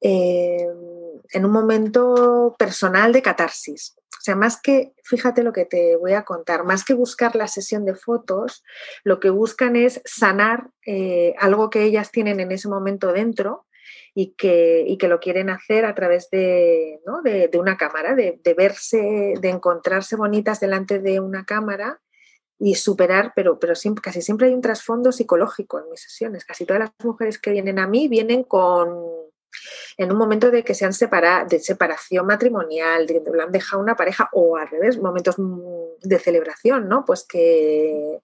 eh, 0.00 0.66
en 1.32 1.44
un 1.44 1.52
momento 1.52 2.54
personal 2.58 3.12
de 3.12 3.22
catarsis. 3.22 3.96
O 4.12 4.22
sea, 4.24 4.36
más 4.36 4.60
que, 4.60 4.94
fíjate 5.02 5.42
lo 5.42 5.52
que 5.52 5.66
te 5.66 5.96
voy 5.96 6.14
a 6.14 6.24
contar, 6.24 6.64
más 6.64 6.84
que 6.84 6.94
buscar 6.94 7.36
la 7.36 7.46
sesión 7.46 7.84
de 7.84 7.94
fotos, 7.94 8.64
lo 9.02 9.20
que 9.20 9.28
buscan 9.28 9.76
es 9.76 10.00
sanar 10.06 10.70
eh, 10.86 11.34
algo 11.38 11.68
que 11.68 11.82
ellas 11.82 12.10
tienen 12.10 12.40
en 12.40 12.50
ese 12.50 12.68
momento 12.68 13.12
dentro 13.12 13.66
y 14.14 14.34
que, 14.34 14.96
que 14.98 15.08
lo 15.08 15.20
quieren 15.20 15.50
hacer 15.50 15.84
a 15.84 15.94
través 15.94 16.30
de, 16.30 17.00
de, 17.22 17.58
una 17.58 17.76
cámara, 17.76 18.14
de, 18.14 18.40
de, 18.42 18.54
verse, 18.54 19.34
de 19.38 19.48
encontrarse 19.50 20.16
bonitas 20.16 20.60
delante 20.60 21.00
de 21.00 21.20
una 21.20 21.44
cámara 21.44 22.00
y 22.64 22.76
superar, 22.76 23.34
pero, 23.36 23.58
pero 23.58 23.74
siempre, 23.74 24.00
casi 24.00 24.22
siempre 24.22 24.46
hay 24.46 24.54
un 24.54 24.62
trasfondo 24.62 25.12
psicológico 25.12 25.78
en 25.78 25.90
mis 25.90 26.00
sesiones. 26.00 26.46
Casi 26.46 26.64
todas 26.64 26.80
las 26.80 26.92
mujeres 27.04 27.38
que 27.38 27.50
vienen 27.50 27.78
a 27.78 27.86
mí 27.86 28.08
vienen 28.08 28.42
con 28.42 28.88
en 29.98 30.10
un 30.10 30.16
momento 30.16 30.50
de 30.50 30.64
que 30.64 30.72
se 30.72 30.86
han 30.86 30.94
separado, 30.94 31.46
de 31.46 31.60
separación 31.60 32.24
matrimonial, 32.24 33.06
de 33.06 33.22
que 33.22 33.30
le 33.30 33.42
han 33.42 33.52
dejado 33.52 33.82
una 33.82 33.96
pareja 33.96 34.30
o 34.32 34.56
al 34.56 34.68
revés, 34.68 34.98
momentos 34.98 35.36
de 36.00 36.18
celebración, 36.18 36.88
¿no? 36.88 37.04
Pues 37.04 37.26
que, 37.28 38.20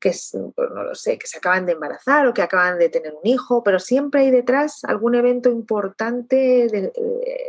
que 0.00 0.10
pues 0.10 0.70
no 0.74 0.82
lo 0.82 0.94
sé, 0.96 1.16
que 1.16 1.28
se 1.28 1.38
acaban 1.38 1.64
de 1.64 1.72
embarazar 1.72 2.26
o 2.26 2.34
que 2.34 2.42
acaban 2.42 2.80
de 2.80 2.88
tener 2.88 3.14
un 3.14 3.24
hijo, 3.30 3.62
pero 3.62 3.78
siempre 3.78 4.22
hay 4.22 4.32
detrás 4.32 4.82
algún 4.82 5.14
evento 5.14 5.48
importante, 5.48 6.66
eh, 6.66 6.92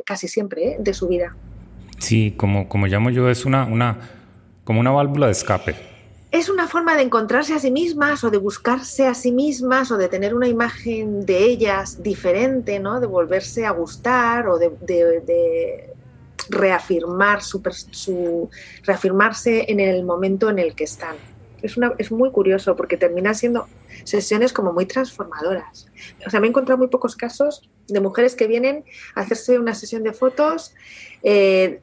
casi 0.06 0.28
siempre, 0.28 0.68
¿eh? 0.68 0.78
de 0.80 0.94
su 0.94 1.08
vida. 1.08 1.36
Sí, 1.98 2.36
como, 2.38 2.70
como 2.70 2.86
llamo 2.86 3.10
yo, 3.10 3.28
es 3.28 3.44
una, 3.44 3.66
una, 3.66 3.98
como 4.64 4.80
una 4.80 4.92
válvula 4.92 5.26
de 5.26 5.32
escape 5.32 5.97
es 6.32 6.50
una 6.50 6.68
forma 6.68 6.96
de 6.96 7.04
encontrarse 7.04 7.54
a 7.54 7.60
sí 7.60 7.72
mismas 7.72 8.24
o 8.24 8.30
de 8.30 8.38
buscarse 8.38 9.08
a 9.08 9.14
sí 9.14 9.32
mismas 9.32 9.92
o 9.92 9.98
de 9.98 10.10
tener 10.10 10.36
una 10.36 10.48
imagen 10.48 11.26
de 11.26 11.46
ellas 11.46 12.04
diferente, 12.04 12.80
¿no? 12.80 13.00
De 13.00 13.08
volverse 13.08 13.66
a 13.66 13.72
gustar 13.72 14.48
o 14.48 14.58
de, 14.60 15.94
reafirmar 16.50 17.42
su, 17.42 18.50
reafirmarse 18.84 19.66
en 19.70 19.80
el 19.80 20.04
momento 20.04 20.50
en 20.50 20.60
el 20.60 20.76
que 20.76 20.86
están. 20.86 21.16
Es, 21.62 21.76
una, 21.76 21.94
es 21.98 22.12
muy 22.12 22.32
curioso 22.32 22.76
porque 22.76 22.98
termina 22.98 23.34
siendo 23.34 23.68
sesiones 24.04 24.54
como 24.54 24.74
muy 24.74 24.86
transformadoras. 24.86 25.88
O 26.26 26.30
sea, 26.30 26.40
me 26.40 26.48
he 26.48 26.50
encontrado 26.50 26.78
muy 26.78 26.88
pocos 26.88 27.16
casos 27.16 27.70
de 27.88 28.00
mujeres 28.00 28.36
que 28.36 28.48
vienen 28.48 28.86
a 29.16 29.22
hacerse 29.22 29.60
una 29.60 29.74
sesión 29.74 30.04
de 30.04 30.14
fotos 30.14 30.74
eh, 31.24 31.82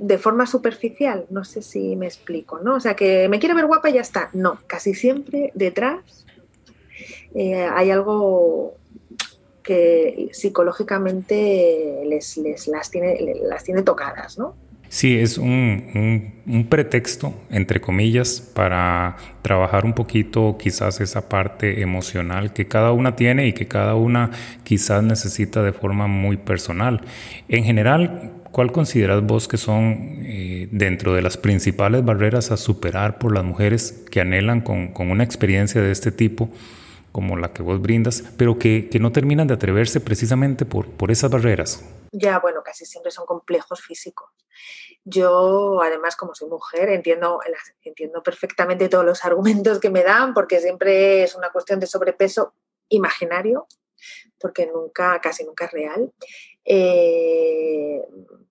de 0.00 0.16
forma 0.16 0.46
superficial, 0.46 1.26
no 1.28 1.44
sé 1.44 1.60
si 1.60 1.94
me 1.94 2.06
explico, 2.06 2.58
¿no? 2.58 2.76
O 2.76 2.80
sea, 2.80 2.96
que 2.96 3.28
me 3.28 3.38
quiero 3.38 3.54
ver 3.54 3.66
guapa 3.66 3.90
y 3.90 3.94
ya 3.94 4.00
está. 4.00 4.30
No, 4.32 4.58
casi 4.66 4.94
siempre 4.94 5.52
detrás 5.54 6.26
eh, 7.34 7.68
hay 7.70 7.90
algo 7.90 8.76
que 9.62 10.30
psicológicamente 10.32 12.02
les, 12.06 12.40
las, 12.66 12.90
tiene, 12.90 13.18
las 13.42 13.62
tiene 13.62 13.82
tocadas, 13.82 14.38
¿no? 14.38 14.56
Sí, 14.88 15.18
es 15.18 15.36
un, 15.38 16.66
pretexto, 16.68 17.34
entre 17.50 17.80
comillas, 17.80 18.40
para 18.40 19.16
trabajar 19.42 19.84
un 19.84 19.92
poquito 19.92 20.56
quizás 20.58 21.00
esa 21.00 21.28
parte 21.28 21.82
emocional 21.82 22.52
que 22.54 22.66
cada 22.66 22.90
una 22.90 23.14
tiene 23.14 23.46
y 23.46 23.52
que 23.52 23.68
cada 23.68 23.94
una 23.94 24.30
quizás 24.64 25.04
necesita 25.04 25.62
de 25.62 25.72
forma 25.72 26.08
muy 26.08 26.38
personal. 26.38 27.02
En 27.48 27.62
general, 27.62 28.39
¿cuál 28.52 28.72
consideras 28.72 29.22
vos 29.22 29.48
que 29.48 29.56
son 29.56 30.22
eh, 30.24 30.68
dentro 30.70 31.14
de 31.14 31.22
las 31.22 31.36
principales 31.36 32.04
barreras 32.04 32.50
a 32.50 32.56
superar 32.56 33.18
por 33.18 33.34
las 33.34 33.44
mujeres 33.44 34.04
que 34.10 34.20
anhelan 34.20 34.60
con, 34.60 34.92
con 34.92 35.10
una 35.10 35.24
experiencia 35.24 35.80
de 35.80 35.90
este 35.92 36.12
tipo? 36.12 36.50
como 37.12 37.36
la 37.36 37.52
que 37.52 37.62
vos 37.62 37.80
brindas, 37.80 38.22
pero 38.36 38.58
que, 38.58 38.88
que 38.88 38.98
no 38.98 39.12
terminan 39.12 39.46
de 39.46 39.54
atreverse 39.54 40.00
precisamente 40.00 40.64
por, 40.64 40.88
por 40.88 41.10
esas 41.10 41.30
barreras. 41.30 41.84
Ya, 42.12 42.38
bueno, 42.38 42.62
casi 42.62 42.86
siempre 42.86 43.10
son 43.10 43.26
complejos 43.26 43.82
físicos. 43.82 44.30
Yo, 45.04 45.80
además, 45.82 46.16
como 46.16 46.34
soy 46.34 46.48
mujer, 46.48 46.90
entiendo, 46.90 47.40
entiendo 47.82 48.22
perfectamente 48.22 48.88
todos 48.88 49.04
los 49.04 49.24
argumentos 49.24 49.78
que 49.80 49.90
me 49.90 50.02
dan, 50.02 50.34
porque 50.34 50.60
siempre 50.60 51.22
es 51.22 51.34
una 51.34 51.50
cuestión 51.50 51.80
de 51.80 51.86
sobrepeso 51.86 52.52
imaginario, 52.88 53.66
porque 54.40 54.66
nunca, 54.66 55.20
casi 55.20 55.44
nunca 55.44 55.66
es 55.66 55.72
real. 55.72 56.12
Eh, 56.64 58.02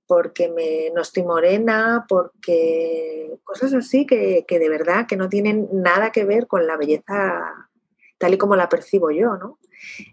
porque 0.08 0.50
me, 0.50 0.90
no 0.92 1.02
estoy 1.02 1.24
morena, 1.24 2.06
porque 2.08 3.38
cosas 3.44 3.74
así 3.74 4.06
que, 4.06 4.46
que, 4.48 4.58
de 4.58 4.70
verdad 4.70 5.06
que 5.08 5.16
no 5.16 5.30
tienen 5.30 5.70
nada 5.72 6.12
que 6.12 6.26
ver 6.26 6.48
con 6.48 6.66
la 6.66 6.78
belleza 6.78 7.70
tal 8.18 8.34
y 8.34 8.38
como 8.38 8.56
la 8.56 8.70
percibo 8.70 9.12
yo, 9.12 9.38
¿no? 9.38 9.60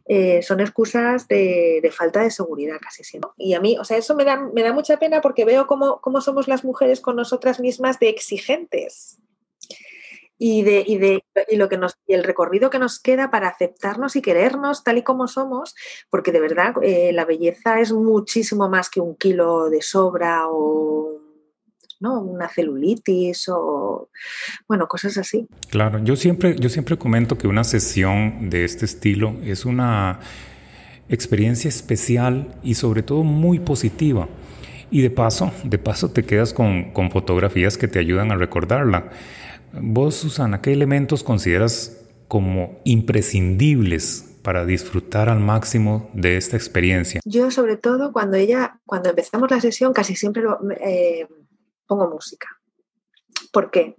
Eh, 0.06 0.42
son 0.42 0.60
excusas 0.60 1.26
de, 1.28 1.90
falta 1.92 2.22
de 2.22 2.30
seguridad 2.30 2.76
casi 2.80 3.04
siempre. 3.04 3.30
Y 3.36 3.54
a 3.54 3.60
mí, 3.60 3.76
o 3.78 3.84
sea, 3.84 3.96
eso 3.96 4.14
me 4.14 4.24
da, 4.24 4.36
me 4.36 4.62
da 4.62 4.72
mucha 4.72 4.98
pena 4.98 5.20
porque 5.20 5.44
veo 5.44 5.66
cómo, 5.66 6.00
cómo, 6.00 6.20
somos 6.20 6.48
las 6.48 6.64
mujeres 6.64 7.00
con 7.00 7.16
nosotras 7.16 7.60
mismas 7.60 7.98
de 7.98 8.08
exigentes. 8.08 9.18
Y, 10.38 10.62
de, 10.62 10.84
y 10.86 10.98
de 10.98 11.24
y 11.48 11.56
lo 11.56 11.68
que 11.68 11.78
nos, 11.78 11.94
y 12.06 12.12
el 12.12 12.22
recorrido 12.22 12.68
que 12.68 12.78
nos 12.78 13.00
queda 13.00 13.30
para 13.30 13.48
aceptarnos 13.48 14.16
y 14.16 14.22
querernos 14.22 14.84
tal 14.84 14.98
y 14.98 15.02
como 15.02 15.28
somos, 15.28 15.74
porque 16.10 16.30
de 16.30 16.40
verdad 16.40 16.74
eh, 16.82 17.10
la 17.14 17.24
belleza 17.24 17.80
es 17.80 17.92
muchísimo 17.92 18.68
más 18.68 18.90
que 18.90 19.00
un 19.00 19.16
kilo 19.16 19.70
de 19.70 19.80
sobra 19.80 20.48
o 20.48 21.16
¿no? 22.00 22.20
Una 22.20 22.48
celulitis 22.48 23.48
o, 23.48 24.10
bueno, 24.68 24.86
cosas 24.86 25.16
así. 25.18 25.46
Claro, 25.70 25.98
yo 26.02 26.16
siempre, 26.16 26.56
yo 26.58 26.68
siempre 26.68 26.96
comento 26.98 27.38
que 27.38 27.48
una 27.48 27.64
sesión 27.64 28.50
de 28.50 28.64
este 28.64 28.84
estilo 28.84 29.36
es 29.42 29.64
una 29.64 30.20
experiencia 31.08 31.68
especial 31.68 32.54
y 32.62 32.74
sobre 32.74 33.02
todo 33.02 33.22
muy 33.22 33.58
positiva. 33.58 34.28
Y 34.90 35.02
de 35.02 35.10
paso, 35.10 35.52
de 35.64 35.78
paso 35.78 36.10
te 36.10 36.24
quedas 36.24 36.52
con, 36.52 36.92
con 36.92 37.10
fotografías 37.10 37.76
que 37.76 37.88
te 37.88 37.98
ayudan 37.98 38.30
a 38.30 38.36
recordarla. 38.36 39.10
Vos, 39.80 40.14
Susana, 40.16 40.60
¿qué 40.60 40.72
elementos 40.72 41.22
consideras 41.22 42.04
como 42.28 42.80
imprescindibles 42.84 44.38
para 44.42 44.64
disfrutar 44.64 45.28
al 45.28 45.40
máximo 45.40 46.10
de 46.14 46.36
esta 46.36 46.56
experiencia? 46.56 47.20
Yo 47.24 47.50
sobre 47.50 47.76
todo 47.76 48.12
cuando 48.12 48.36
ella, 48.36 48.80
cuando 48.84 49.10
empezamos 49.10 49.50
la 49.50 49.60
sesión, 49.60 49.92
casi 49.92 50.14
siempre 50.14 50.44
eh, 50.80 51.26
pongo 51.86 52.08
música. 52.08 52.48
¿Por 53.52 53.70
qué? 53.70 53.96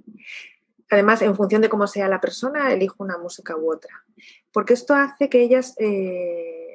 Además, 0.90 1.22
en 1.22 1.36
función 1.36 1.62
de 1.62 1.70
cómo 1.70 1.86
sea 1.88 2.08
la 2.08 2.22
persona, 2.22 2.72
elijo 2.72 3.04
una 3.04 3.18
música 3.18 3.56
u 3.58 3.72
otra. 3.72 4.06
Porque 4.54 4.74
esto 4.74 4.94
hace 4.94 5.30
que 5.30 5.42
ellas 5.42 5.76
eh, 5.80 6.67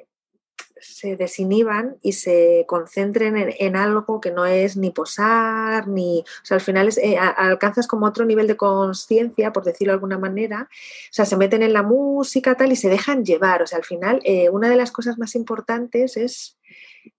se 0.83 1.15
desinhiban 1.15 1.97
y 2.01 2.13
se 2.13 2.65
concentren 2.67 3.35
en, 3.37 3.75
algo 3.75 4.21
que 4.21 4.31
no 4.31 4.45
es 4.45 4.77
ni 4.77 4.91
posar, 4.91 5.87
ni. 5.87 6.19
O 6.19 6.45
sea, 6.45 6.55
al 6.55 6.61
final 6.61 6.89
eh, 7.01 7.17
alcanzas 7.17 7.87
como 7.87 8.05
otro 8.05 8.25
nivel 8.25 8.47
de 8.47 8.57
conciencia, 8.57 9.51
por 9.53 9.63
decirlo 9.63 9.91
de 9.91 9.95
alguna 9.95 10.17
manera. 10.17 10.67
O 10.69 11.13
sea, 11.13 11.25
se 11.25 11.37
meten 11.37 11.63
en 11.63 11.73
la 11.73 11.83
música 11.83 12.55
tal 12.55 12.71
y 12.71 12.75
se 12.75 12.89
dejan 12.89 13.25
llevar. 13.25 13.61
O 13.61 13.67
sea, 13.67 13.77
al 13.77 13.85
final, 13.85 14.21
eh, 14.23 14.49
una 14.49 14.69
de 14.69 14.75
las 14.75 14.91
cosas 14.91 15.17
más 15.17 15.35
importantes 15.35 16.17
es 16.17 16.57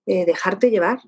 dejarte 0.06 0.70
llevar 0.70 1.00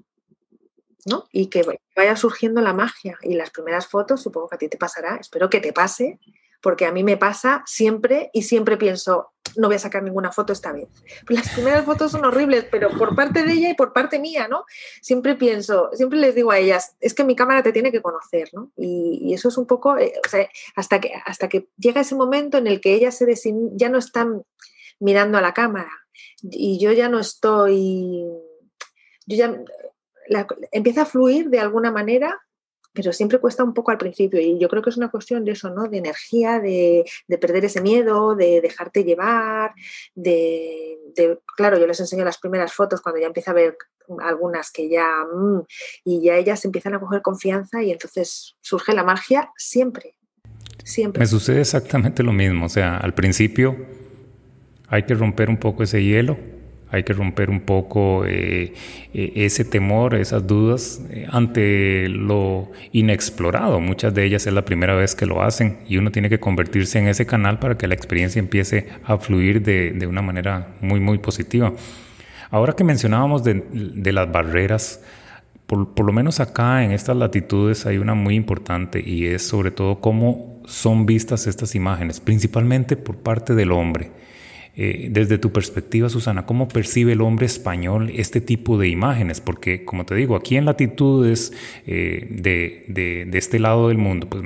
y 1.31 1.47
que 1.47 1.65
vaya 1.95 2.17
surgiendo 2.17 2.61
la 2.61 2.73
magia. 2.73 3.19
Y 3.23 3.35
las 3.35 3.51
primeras 3.51 3.87
fotos, 3.87 4.23
supongo 4.23 4.49
que 4.49 4.57
a 4.57 4.59
ti 4.59 4.69
te 4.69 4.79
pasará, 4.79 5.17
espero 5.17 5.49
que 5.49 5.61
te 5.61 5.73
pase, 5.73 6.19
porque 6.61 6.87
a 6.87 6.93
mí 6.93 7.05
me 7.05 7.17
pasa 7.17 7.63
siempre 7.67 8.31
y 8.33 8.43
siempre 8.43 8.77
pienso, 8.77 9.33
no 9.57 9.69
voy 9.69 9.77
a 9.77 9.81
sacar 9.81 10.03
ninguna 10.03 10.33
foto 10.33 10.53
esta 10.53 10.73
vez. 10.73 10.89
Las 11.29 11.49
primeras 11.51 11.85
fotos 11.85 12.13
son 12.13 12.25
horribles, 12.25 12.67
pero 12.71 12.91
por 12.91 13.15
parte 13.15 13.43
de 13.45 13.53
ella 13.53 13.71
y 13.71 13.75
por 13.75 13.93
parte 13.93 14.19
mía, 14.19 14.49
¿no? 14.49 14.65
Siempre 15.01 15.35
pienso, 15.35 15.91
siempre 15.93 16.19
les 16.19 16.35
digo 16.35 16.51
a 16.51 16.59
ellas, 16.59 16.97
es 17.01 17.15
que 17.15 17.25
mi 17.25 17.37
cámara 17.37 17.63
te 17.63 17.73
tiene 17.73 17.93
que 17.93 18.03
conocer, 18.03 18.49
¿no? 18.53 18.71
Y, 18.77 19.35
eso 19.35 19.49
es 19.49 19.59
un 19.59 19.67
poco, 19.67 19.99
eh, 19.99 20.15
hasta 20.77 21.01
que, 21.01 21.13
hasta 21.25 21.49
que 21.49 21.69
llega 21.77 22.01
ese 22.01 22.15
momento 22.15 22.59
en 22.59 22.67
el 22.67 22.81
que 22.81 22.95
ellas 22.95 23.17
se 23.17 23.27
ya 23.73 23.89
no 23.89 23.99
están 23.99 24.43
mirando 24.99 25.37
a 25.37 25.43
la 25.43 25.53
cámara 25.53 25.91
y 26.43 26.79
yo 26.79 26.93
ya 26.93 27.09
no 27.09 27.19
estoy, 27.19 28.25
yo 29.27 29.37
ya 29.37 29.59
empieza 30.73 31.03
a 31.03 31.07
fluir 31.07 31.51
de 31.51 31.61
alguna 31.61 31.91
manera, 31.91 32.46
pero 32.97 33.13
siempre 33.13 33.39
cuesta 33.39 33.63
un 33.63 33.75
poco 33.75 33.91
al 33.91 33.99
principio. 33.99 34.41
Y 34.41 34.59
yo 34.59 34.69
creo 34.69 34.83
que 34.83 34.89
es 34.89 34.97
una 34.97 35.11
cuestión 35.11 35.45
de 35.45 35.53
eso, 35.53 35.69
¿no? 35.69 35.87
De 35.87 35.99
energía, 35.99 36.59
de, 36.59 37.05
perder 37.39 37.67
ese 37.67 37.83
miedo, 37.83 38.35
de 38.35 38.63
dejarte 38.63 39.05
llevar, 39.05 39.75
de, 40.15 40.99
Claro, 41.57 41.79
yo 41.79 41.87
les 41.87 42.01
enseño 42.01 42.25
las 42.25 42.39
primeras 42.39 42.73
fotos 42.73 43.01
cuando 43.01 43.21
ya 43.21 43.27
empieza 43.27 43.51
a 43.51 43.55
ver 43.55 43.77
algunas 44.21 44.73
que 44.73 44.89
ya... 44.89 45.07
Mm, 45.33 45.61
y 46.05 46.23
ya 46.23 46.37
ellas 46.37 46.65
empiezan 46.65 46.95
a 46.95 47.01
coger 47.01 47.21
confianza 47.21 47.83
y 47.83 47.93
entonces 47.93 48.57
surge 48.63 48.95
la 48.95 49.05
magia 49.05 49.53
siempre. 49.57 50.15
Siempre. 50.83 51.21
Me 51.21 51.27
sucede 51.27 51.61
exactamente 51.61 52.23
lo 52.23 52.33
mismo. 52.33 52.67
O 52.67 52.69
sea, 52.71 52.97
al 52.97 53.13
principio 53.13 53.77
hay 54.89 55.03
que 55.05 55.15
romper 55.15 55.51
un 55.51 55.59
poco 55.59 55.83
ese 55.83 56.03
hielo 56.03 56.39
hay 56.91 57.03
que 57.03 57.13
romper 57.13 57.51
un 57.51 57.61
poco 57.61 58.25
eh, 58.27 58.73
eh, 59.13 59.33
ese 59.35 59.65
temor, 59.65 60.15
esas 60.15 60.47
dudas 60.47 61.01
eh, 61.11 61.27
ante 61.31 62.09
lo 62.09 62.71
inexplorado. 62.93 63.81
Muchas 63.81 64.15
de 64.15 64.25
ellas 64.25 64.47
es 64.47 64.53
la 64.53 64.65
primera 64.65 64.95
vez 64.95 65.15
que 65.15 65.27
lo 65.27 65.43
hacen 65.43 65.79
y 65.89 65.97
uno 65.97 66.13
tiene 66.13 66.29
que 66.29 66.39
convertirse 66.39 66.99
en 66.99 67.09
ese 67.09 67.27
canal 67.27 67.59
para 67.59 67.77
que 67.77 67.89
la 67.89 67.95
experiencia 67.95 68.39
empiece 68.39 68.89
a 69.05 69.19
fluir 69.19 69.63
de, 69.63 70.07
una 70.07 70.23
manera 70.23 70.77
muy, 70.81 71.01
muy 71.01 71.19
positiva. 71.19 71.73
Ahora 72.51 72.75
que 72.75 72.85
mencionábamos 72.85 73.43
de, 73.43 74.13
las 74.13 74.31
barreras, 74.31 75.03
por, 75.67 75.95
por, 75.95 76.07
lo 76.07 76.13
menos 76.13 76.39
acá 76.39 76.85
en 76.85 76.93
estas 76.93 77.17
latitudes 77.17 77.87
hay 77.87 77.99
una 77.99 78.15
muy 78.15 78.37
importante 78.37 79.03
y 79.05 79.27
es 79.27 79.49
sobre 79.49 79.73
todo 79.73 79.99
cómo 79.99 80.63
son 80.65 81.07
vistas 81.07 81.49
estas 81.49 81.75
imágenes, 81.75 82.21
principalmente 82.21 82.97
por 82.97 83.17
parte 83.17 83.57
del 83.57 83.73
hombre. 83.73 84.13
Eh, 84.79 85.09
desde 85.11 85.39
tu 85.39 85.53
perspectiva, 85.53 86.11
Susana, 86.11 86.45
¿cómo 86.45 86.69
percibe 86.69 87.13
el 87.13 87.23
hombre 87.23 87.47
español 87.47 88.11
este 88.15 88.43
tipo 88.43 88.77
de 88.77 88.89
imágenes? 88.89 89.41
Porque, 89.41 89.87
como 89.87 90.05
te 90.05 90.15
digo, 90.15 90.37
aquí 90.37 90.59
en 90.59 90.67
latitudes 90.67 91.55
eh, 91.87 92.27
de, 92.29 93.27
este 93.33 93.59
lado 93.59 93.89
del 93.89 93.97
mundo, 93.97 94.29
pues 94.29 94.45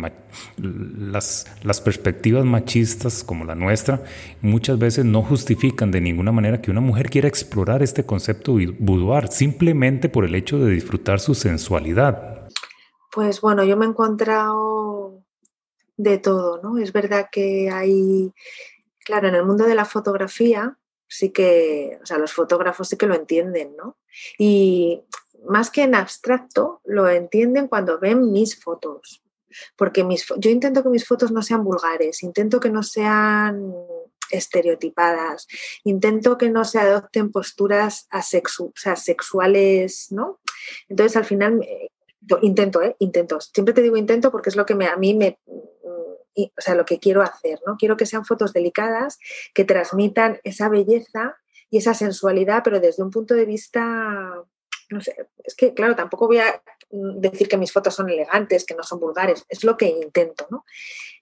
las, 0.57 1.53
las 1.65 1.81
perspectivas 1.81 2.45
machistas 2.45 3.25
como 3.25 3.45
la 3.45 3.57
nuestra 3.57 4.05
muchas 4.41 4.79
veces 4.79 5.05
no 5.05 5.23
justifican 5.23 5.91
de 5.91 6.01
ninguna 6.01 6.31
manera 6.31 6.61
que 6.61 6.71
una 6.71 6.81
mujer 6.81 7.11
quiera 7.11 7.27
explorar 7.27 7.83
este 7.83 8.07
concepto 8.07 8.57
boudoir 8.79 9.27
simplemente 9.29 10.09
por 10.09 10.25
el 10.25 10.37
hecho 10.37 10.61
de 10.61 10.71
disfrutar 10.71 11.19
su 11.19 11.35
sensualidad. 11.35 12.47
Pues 13.13 13.41
bueno, 13.41 13.65
yo 13.65 13.77
me 13.77 13.85
he 13.85 13.89
encontrado 13.89 15.25
de 15.97 16.19
todo, 16.19 16.61
¿no? 16.63 16.79
Es 16.79 16.93
verdad 16.93 17.29
que 17.33 17.69
hay 17.69 18.33
Claro, 19.11 19.27
en 19.27 19.35
el 19.35 19.45
mundo 19.45 19.65
de 19.65 19.75
la 19.75 19.87
fotografía 19.87 20.79
sí 21.09 21.31
que, 21.31 21.99
o 22.01 22.07
sea, 22.07 22.17
los 22.17 22.33
fotógrafos 22.33 22.87
sí 22.87 22.97
que 22.97 23.09
lo 23.09 23.17
entienden, 23.17 23.75
¿no? 23.77 23.99
Y 24.39 25.03
más 25.49 25.73
que 25.73 25.83
en 25.83 25.97
abstracto, 25.97 26.81
lo 26.85 27.09
entienden 27.09 27.67
cuando 27.67 27.99
ven 27.99 28.31
mis 28.31 28.63
fotos. 28.63 29.21
Porque 29.75 30.05
mis, 30.05 30.25
yo 30.37 30.49
intento 30.49 30.85
que 30.85 30.91
mis 30.91 31.09
fotos 31.09 31.33
no 31.33 31.43
sean 31.43 31.65
vulgares, 31.65 32.23
intento 32.23 32.61
que 32.61 32.71
no 32.71 32.85
sean 32.85 33.75
estereotipadas, 34.31 35.49
intento 35.83 36.39
que 36.39 36.49
no 36.49 36.65
se 36.65 36.79
adopten 36.79 37.33
posturas 37.33 38.07
asexu, 38.11 38.67
o 38.67 38.73
sea, 38.77 38.95
sexuales, 38.95 40.13
¿no? 40.13 40.39
Entonces, 40.89 41.17
al 41.17 41.25
final, 41.25 41.67
intento, 42.43 42.81
¿eh? 42.81 42.95
Intento. 43.01 43.41
Siempre 43.41 43.75
te 43.75 43.83
digo 43.83 43.97
intento 43.97 44.31
porque 44.31 44.51
es 44.51 44.55
lo 44.55 44.67
que 44.67 44.77
me, 44.77 44.87
a 44.87 44.97
mí 44.97 45.15
me, 45.15 45.41
o 46.37 46.61
sea, 46.61 46.75
lo 46.75 46.85
que 46.85 46.99
quiero 46.99 47.23
hacer, 47.23 47.61
¿no? 47.67 47.77
Quiero 47.77 47.97
que 47.97 48.07
sean 48.07 48.25
fotos 48.25 48.53
delicadas, 48.53 49.19
que 49.55 49.65
transmitan 49.65 50.39
esa 50.45 50.69
belleza 50.69 51.37
y 51.71 51.79
esa 51.79 51.95
sensualidad, 51.95 52.63
pero 52.65 52.81
desde 52.81 53.03
un 53.03 53.11
punto 53.11 53.35
de 53.35 53.45
vista, 53.45 54.45
no 54.91 55.01
sé, 55.01 55.15
es 55.45 55.55
que 55.55 55.75
claro, 55.75 55.95
tampoco 55.97 56.27
voy 56.27 56.39
a 56.39 56.63
decir 56.91 57.49
que 57.49 57.57
mis 57.57 57.73
fotos 57.73 57.95
son 57.95 58.11
elegantes, 58.11 58.65
que 58.65 58.75
no 58.75 58.83
son 58.83 59.01
vulgares, 59.01 59.45
es 59.49 59.65
lo 59.65 59.77
que 59.77 59.87
intento, 59.87 60.47
¿no? 60.51 60.65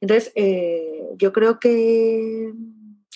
Entonces, 0.00 0.32
eh, 0.34 1.02
yo 1.16 1.32
creo 1.32 1.58
que 1.58 2.52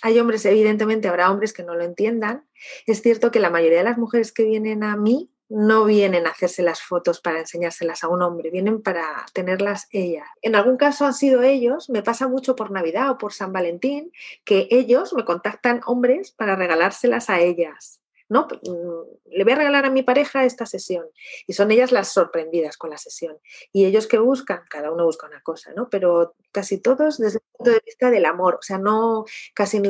hay 0.02 0.18
hombres, 0.18 0.44
evidentemente 0.44 1.08
habrá 1.08 1.30
hombres 1.30 1.52
que 1.52 1.62
no 1.62 1.76
lo 1.76 1.84
entiendan. 1.84 2.44
Es 2.86 3.02
cierto 3.02 3.30
que 3.30 3.38
la 3.38 3.50
mayoría 3.50 3.78
de 3.78 3.84
las 3.84 3.98
mujeres 3.98 4.32
que 4.32 4.44
vienen 4.44 4.82
a 4.82 4.96
mí 4.96 5.30
no 5.52 5.84
vienen 5.84 6.26
a 6.26 6.30
hacerse 6.30 6.62
las 6.62 6.80
fotos 6.80 7.20
para 7.20 7.40
enseñárselas 7.40 8.02
a 8.02 8.08
un 8.08 8.22
hombre, 8.22 8.50
vienen 8.50 8.82
para 8.82 9.26
tenerlas 9.34 9.86
ellas. 9.90 10.26
En 10.40 10.54
algún 10.54 10.78
caso 10.78 11.04
han 11.04 11.12
sido 11.12 11.42
ellos, 11.42 11.90
me 11.90 12.02
pasa 12.02 12.26
mucho 12.26 12.56
por 12.56 12.70
Navidad 12.70 13.10
o 13.10 13.18
por 13.18 13.34
San 13.34 13.52
Valentín, 13.52 14.12
que 14.44 14.66
ellos 14.70 15.12
me 15.12 15.26
contactan 15.26 15.82
hombres 15.84 16.32
para 16.32 16.56
regalárselas 16.56 17.28
a 17.28 17.40
ellas. 17.40 18.00
¿no? 18.30 18.48
Mm, 18.62 19.34
le 19.36 19.44
voy 19.44 19.52
a 19.52 19.56
regalar 19.56 19.84
a 19.84 19.90
mi 19.90 20.02
pareja 20.02 20.46
esta 20.46 20.64
sesión. 20.64 21.04
Y 21.46 21.52
son 21.52 21.70
ellas 21.70 21.92
las 21.92 22.08
sorprendidas 22.08 22.78
con 22.78 22.88
la 22.88 22.96
sesión. 22.96 23.36
Y 23.72 23.84
ellos 23.84 24.06
que 24.06 24.16
buscan, 24.18 24.62
cada 24.70 24.90
uno 24.90 25.04
busca 25.04 25.26
una 25.26 25.42
cosa, 25.42 25.72
¿no? 25.76 25.90
Pero 25.90 26.34
casi 26.50 26.78
todos 26.78 27.18
desde 27.18 27.40
el 27.40 27.44
punto 27.58 27.72
de 27.72 27.82
vista 27.84 28.10
del 28.10 28.24
amor. 28.24 28.54
O 28.54 28.62
sea, 28.62 28.78
no, 28.78 29.26
casi 29.52 29.82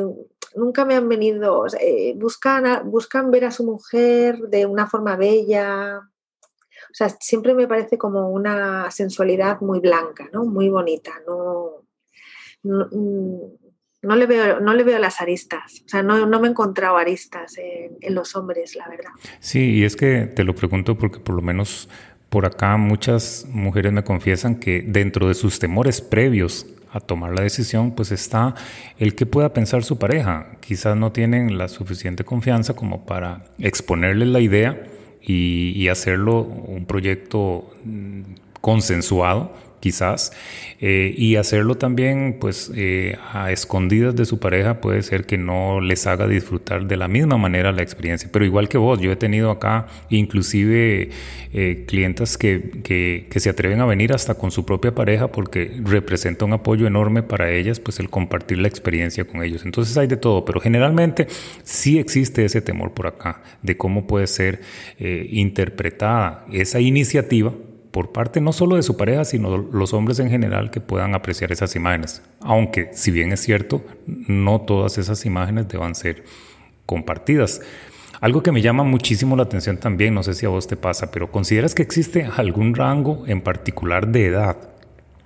nunca 0.56 0.84
me 0.84 0.94
han 0.94 1.08
venido, 1.08 1.66
eh, 1.80 2.14
buscan, 2.16 2.90
buscan 2.90 3.30
ver 3.30 3.44
a 3.46 3.50
su 3.50 3.64
mujer 3.64 4.38
de 4.38 4.66
una 4.66 4.86
forma 4.86 5.16
bella. 5.16 5.98
O 5.98 6.94
sea, 6.94 7.08
siempre 7.08 7.54
me 7.54 7.68
parece 7.68 7.98
como 7.98 8.30
una 8.30 8.90
sensualidad 8.90 9.60
muy 9.60 9.80
blanca, 9.80 10.28
¿no? 10.32 10.44
Muy 10.44 10.68
bonita, 10.68 11.12
no, 11.26 11.86
no 12.62 12.88
mm, 12.90 13.62
no 14.02 14.16
le 14.16 14.26
veo, 14.26 14.60
no 14.60 14.74
le 14.74 14.82
veo 14.82 14.98
las 14.98 15.20
aristas. 15.20 15.82
O 15.86 15.88
sea, 15.88 16.02
no, 16.02 16.26
me 16.26 16.46
he 16.48 16.50
encontrado 16.50 16.96
aristas 16.96 17.56
en, 17.56 18.14
los 18.14 18.34
hombres, 18.34 18.74
la 18.74 18.88
verdad. 18.88 19.10
Sí, 19.38 19.76
y 19.76 19.84
es 19.84 19.96
que 19.96 20.26
te 20.26 20.44
lo 20.44 20.54
pregunto 20.54 20.98
porque 20.98 21.20
por 21.20 21.36
lo 21.36 21.42
menos 21.42 21.88
por 22.28 22.46
acá 22.46 22.76
muchas 22.76 23.46
mujeres 23.48 23.92
me 23.92 24.04
confiesan 24.04 24.56
que 24.56 24.82
dentro 24.82 25.28
de 25.28 25.34
sus 25.34 25.58
temores 25.58 26.00
previos 26.00 26.66
a 26.92 27.00
tomar 27.00 27.34
la 27.34 27.42
decisión, 27.42 27.92
pues 27.92 28.12
está 28.12 28.54
el 28.98 29.14
que 29.14 29.26
pueda 29.26 29.52
pensar 29.52 29.82
su 29.82 29.98
pareja. 29.98 30.46
Quizás 30.60 30.96
no 30.96 31.10
tienen 31.10 31.58
la 31.58 31.68
suficiente 31.68 32.24
confianza 32.24 32.74
como 32.74 33.06
para 33.06 33.44
exponerles 33.58 34.28
la 34.28 34.40
idea 34.40 34.82
y, 35.20 35.72
y 35.74 35.88
hacerlo 35.88 36.42
un 36.42 36.84
proyecto 36.84 37.72
mm, 37.84 38.20
consensuado 38.60 39.71
quizás, 39.82 40.32
eh, 40.80 41.12
y 41.18 41.34
hacerlo 41.34 41.74
también 41.74 42.36
pues 42.40 42.70
eh, 42.76 43.18
a 43.32 43.50
escondidas 43.50 44.14
de 44.14 44.24
su 44.24 44.38
pareja 44.38 44.80
puede 44.80 45.02
ser 45.02 45.26
que 45.26 45.36
no 45.36 45.80
les 45.80 46.06
haga 46.06 46.28
disfrutar 46.28 46.86
de 46.86 46.96
la 46.96 47.08
misma 47.08 47.36
manera 47.36 47.72
la 47.72 47.82
experiencia. 47.82 48.30
Pero 48.32 48.44
igual 48.44 48.68
que 48.68 48.78
vos, 48.78 49.00
yo 49.00 49.10
he 49.10 49.16
tenido 49.16 49.50
acá 49.50 49.88
inclusive 50.08 51.10
eh, 51.52 51.84
clientas 51.88 52.38
que, 52.38 52.80
que, 52.84 53.26
que, 53.28 53.40
se 53.40 53.50
atreven 53.50 53.80
a 53.80 53.84
venir 53.84 54.12
hasta 54.12 54.34
con 54.34 54.52
su 54.52 54.64
propia 54.64 54.94
pareja 54.94 55.32
porque 55.32 55.72
representa 55.82 56.44
un 56.44 56.52
apoyo 56.52 56.86
enorme 56.86 57.24
para 57.24 57.50
ellas 57.50 57.80
pues 57.80 57.98
el 57.98 58.08
compartir 58.08 58.58
la 58.58 58.68
experiencia 58.68 59.24
con 59.24 59.42
ellos. 59.42 59.64
Entonces 59.64 59.96
hay 59.96 60.06
de 60.06 60.16
todo, 60.16 60.44
pero 60.44 60.60
generalmente 60.60 61.26
sí 61.64 61.98
existe 61.98 62.44
ese 62.44 62.60
temor 62.60 62.94
por 62.94 63.08
acá 63.08 63.42
de 63.62 63.76
cómo 63.76 64.06
puede 64.06 64.28
ser 64.28 64.60
interpretada 64.98 66.44
esa 66.52 66.78
iniciativa 66.78 67.52
por 67.92 68.10
parte 68.10 68.40
no 68.40 68.52
solo 68.52 68.76
de 68.76 68.82
su 68.82 68.96
pareja, 68.96 69.24
sino 69.24 69.56
los 69.58 69.92
hombres 69.92 70.18
en 70.18 70.30
general 70.30 70.70
que 70.70 70.80
puedan 70.80 71.14
apreciar 71.14 71.52
esas 71.52 71.76
imágenes. 71.76 72.22
Aunque, 72.40 72.90
si 72.94 73.10
bien 73.10 73.32
es 73.32 73.40
cierto, 73.40 73.84
no 74.06 74.62
todas 74.62 74.98
esas 74.98 75.24
imágenes 75.26 75.68
deban 75.68 75.94
ser 75.94 76.24
compartidas. 76.86 77.60
Algo 78.20 78.42
que 78.42 78.50
me 78.50 78.62
llama 78.62 78.82
muchísimo 78.82 79.36
la 79.36 79.42
atención 79.42 79.76
también, 79.76 80.14
no 80.14 80.22
sé 80.22 80.34
si 80.34 80.46
a 80.46 80.48
vos 80.48 80.66
te 80.66 80.76
pasa, 80.76 81.10
pero 81.10 81.30
¿consideras 81.30 81.74
que 81.74 81.82
existe 81.82 82.24
algún 82.36 82.74
rango 82.74 83.24
en 83.26 83.42
particular 83.42 84.08
de 84.08 84.26
edad 84.26 84.56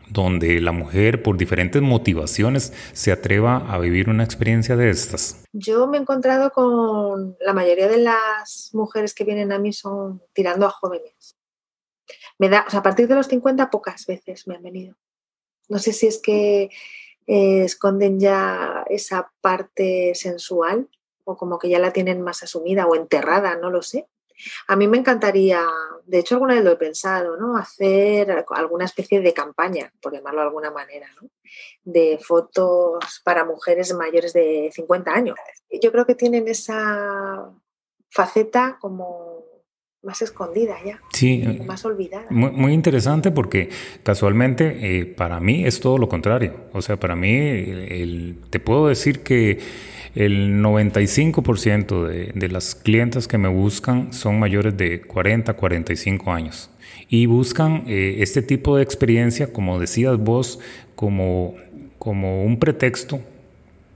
donde 0.09 0.61
la 0.61 0.73
mujer, 0.73 1.23
por 1.23 1.37
diferentes 1.37 1.83
motivaciones, 1.83 2.73
se 2.93 3.13
atreva 3.13 3.59
a 3.73 3.79
vivir 3.79 4.09
una 4.09 4.25
experiencia 4.25 4.77
de 4.77 4.91
estas? 4.91 5.45
Yo 5.53 5.87
me 5.87 5.99
he 5.99 6.01
encontrado 6.01 6.51
con 6.51 7.37
la 7.41 7.53
mayoría 7.53 7.87
de 7.87 7.99
las 7.99 8.71
mujeres 8.73 9.15
que 9.15 9.25
vienen 9.25 9.53
a 9.53 9.59
mí 9.59 9.73
son 9.73 10.23
tirando 10.33 10.67
a 10.67 10.71
jóvenes 10.71 11.36
me 12.39 12.49
da, 12.49 12.67
a 12.71 12.83
partir 12.83 13.09
de 13.09 13.15
los 13.15 13.29
50 13.29 13.71
pocas 13.71 14.07
veces 14.07 14.47
me 14.47 14.57
han 14.57 14.63
venido. 14.63 14.97
No 15.69 15.79
sé 15.79 15.93
si 15.93 16.07
es 16.07 16.19
que 16.19 16.71
eh, 17.27 17.65
esconden 17.65 18.21
ya 18.21 18.85
esa 18.89 19.33
parte 19.41 20.15
sensual 20.15 20.89
o 21.25 21.37
como 21.37 21.59
que 21.59 21.69
ya 21.69 21.79
la 21.79 21.93
tienen 21.93 22.23
más 22.23 22.43
asumida 22.43 22.87
o 22.87 22.95
enterrada, 22.95 23.57
no 23.57 23.71
lo 23.71 23.83
sé. 23.83 24.07
A 24.69 24.77
mí 24.77 24.87
me 24.87 24.99
encantaría, 24.99 25.67
de 26.05 26.19
hecho 26.19 26.35
alguna 26.35 26.55
vez 26.55 26.63
lo 26.63 26.71
he 26.71 26.77
pensado, 26.77 27.37
¿no? 27.37 27.57
Hacer 27.57 28.45
alguna 28.51 28.85
especie 28.85 29.21
de 29.21 29.33
campaña, 29.33 29.93
por 30.01 30.13
llamarlo 30.13 30.41
de 30.41 30.47
alguna 30.47 30.71
manera. 30.71 31.09
De 31.83 32.19
fotos 32.23 33.23
para 33.25 33.45
mujeres 33.45 33.93
mayores 33.95 34.33
de 34.33 34.71
50 34.73 35.11
años. 35.11 35.37
Yo 35.71 35.91
creo 35.91 36.07
que 36.07 36.15
tienen 36.15 36.49
esa 36.49 37.51
faceta 38.11 38.79
como 38.81 39.36
más 40.03 40.23
escondida 40.23 40.77
ya, 40.85 41.01
sí, 41.13 41.61
más 41.67 41.85
olvidada. 41.85 42.27
Muy, 42.31 42.73
interesante 42.73 43.31
porque 43.31 43.71
casualmente 44.03 45.01
eh, 45.01 45.07
para 45.07 45.41
mí 45.41 45.65
es 45.65 45.81
todo 45.81 45.99
lo 45.99 46.09
contrario. 46.09 46.55
O 46.73 46.83
sea, 46.83 46.97
para 46.97 47.17
mí 47.17 47.29
el, 47.31 48.39
te 48.51 48.61
puedo 48.61 48.89
decir 48.89 49.21
que 49.21 49.59
el 50.15 50.63
95% 50.63 52.07
de, 52.07 52.33
de 52.35 52.49
las 52.49 52.75
clientas 52.75 53.27
que 53.27 53.37
me 53.37 53.49
buscan 53.49 54.13
son 54.13 54.39
mayores 54.39 54.77
de 54.77 55.01
40, 55.03 55.55
45 55.55 56.33
años 56.33 56.71
y 57.09 57.27
buscan 57.27 57.85
eh, 57.87 58.17
este 58.19 58.43
tipo 58.43 58.77
de 58.77 58.83
experiencia, 58.83 59.53
como 59.53 59.79
decías 59.79 60.19
vos, 60.19 60.59
como, 60.95 61.55
como 61.99 62.45
un 62.45 62.59
pretexto 62.59 63.21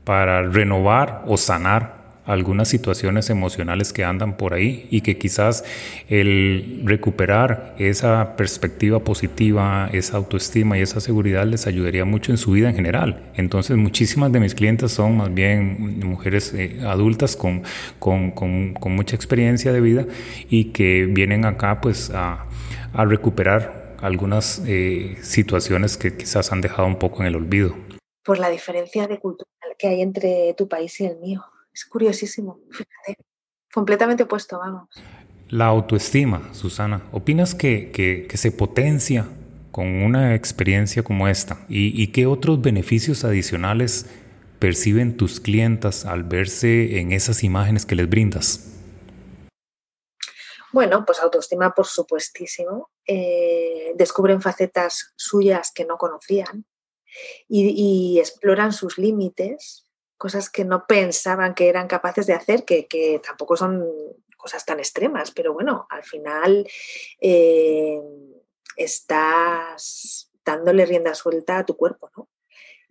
para 0.04 0.42
renovar 0.42 1.24
o 1.26 1.36
sanar 1.36 1.99
algunas 2.30 2.68
situaciones 2.68 3.28
emocionales 3.28 3.92
que 3.92 4.04
andan 4.04 4.36
por 4.36 4.54
ahí 4.54 4.86
y 4.90 5.00
que 5.00 5.18
quizás 5.18 5.64
el 6.08 6.82
recuperar 6.84 7.74
esa 7.78 8.36
perspectiva 8.36 9.00
positiva, 9.00 9.90
esa 9.92 10.16
autoestima 10.16 10.78
y 10.78 10.82
esa 10.82 11.00
seguridad 11.00 11.44
les 11.44 11.66
ayudaría 11.66 12.04
mucho 12.04 12.30
en 12.30 12.38
su 12.38 12.52
vida 12.52 12.68
en 12.70 12.76
general. 12.76 13.20
Entonces 13.34 13.76
muchísimas 13.76 14.30
de 14.30 14.38
mis 14.38 14.54
clientes 14.54 14.92
son 14.92 15.16
más 15.16 15.34
bien 15.34 15.98
mujeres 16.06 16.54
eh, 16.54 16.80
adultas 16.86 17.34
con, 17.34 17.64
con, 17.98 18.30
con, 18.30 18.92
mucha 18.94 19.16
experiencia 19.16 19.72
de 19.72 19.80
vida 19.80 20.06
y 20.48 20.66
que 20.66 21.06
vienen 21.06 21.44
acá 21.44 21.80
pues 21.80 22.10
a, 22.14 22.46
recuperar 22.92 23.96
algunas 24.00 24.62
eh, 24.66 25.16
situaciones 25.22 25.96
que 25.96 26.16
quizás 26.16 26.52
han 26.52 26.60
dejado 26.60 26.86
un 26.86 26.96
poco 26.96 27.22
en 27.22 27.26
el 27.26 27.36
olvido. 27.36 27.74
Por 28.24 28.38
la 28.38 28.50
diferencia 28.50 29.06
de 29.08 29.18
cultura 29.18 29.50
que 29.78 29.88
hay 29.88 30.02
entre 30.02 30.54
tu 30.56 30.68
país 30.68 31.00
y 31.00 31.06
el 31.06 31.16
mío. 31.18 31.42
Es 31.72 31.84
curiosísimo, 31.84 32.60
fíjate. 32.70 33.16
Completamente 33.72 34.24
opuesto, 34.24 34.58
vamos. 34.58 34.88
La 35.48 35.66
autoestima, 35.66 36.52
Susana, 36.54 37.02
¿opinas 37.12 37.54
que, 37.54 38.28
se 38.34 38.52
potencia 38.52 39.26
con 39.70 39.86
una 40.02 40.34
experiencia 40.34 41.02
como 41.02 41.28
esta? 41.28 41.64
¿Y, 41.68 42.06
qué 42.08 42.26
otros 42.26 42.60
beneficios 42.60 43.24
adicionales 43.24 44.06
perciben 44.58 45.16
tus 45.16 45.40
clientas 45.40 46.04
al 46.04 46.24
verse 46.24 47.00
en 47.00 47.12
esas 47.12 47.44
imágenes 47.44 47.86
que 47.86 47.94
les 47.94 48.08
brindas? 48.08 48.66
Bueno, 50.72 51.04
pues 51.04 51.20
autoestima, 51.20 51.74
por 51.74 51.86
supuestísimo. 51.86 52.90
Eh, 53.06 53.92
descubren 53.96 54.40
facetas 54.40 55.12
suyas 55.16 55.72
que 55.74 55.84
no 55.84 55.98
conocían 55.98 56.64
y 57.48 58.20
exploran 58.20 58.72
sus 58.72 58.98
límites 58.98 59.89
cosas 60.20 60.50
que 60.50 60.66
no 60.66 60.86
pensaban 60.86 61.54
que 61.54 61.70
eran 61.70 61.88
capaces 61.88 62.26
de 62.26 62.34
hacer, 62.34 62.66
que, 62.66 63.20
tampoco 63.26 63.56
son 63.56 63.88
cosas 64.36 64.66
tan 64.66 64.78
extremas, 64.78 65.30
pero 65.30 65.54
bueno, 65.54 65.86
al 65.88 66.02
final 66.02 66.68
eh, 67.22 67.98
estás 68.76 70.30
dándole 70.44 70.84
rienda 70.84 71.14
suelta 71.14 71.56
a 71.56 71.64
tu 71.64 71.74
cuerpo, 71.74 72.10
¿no? 72.14 72.28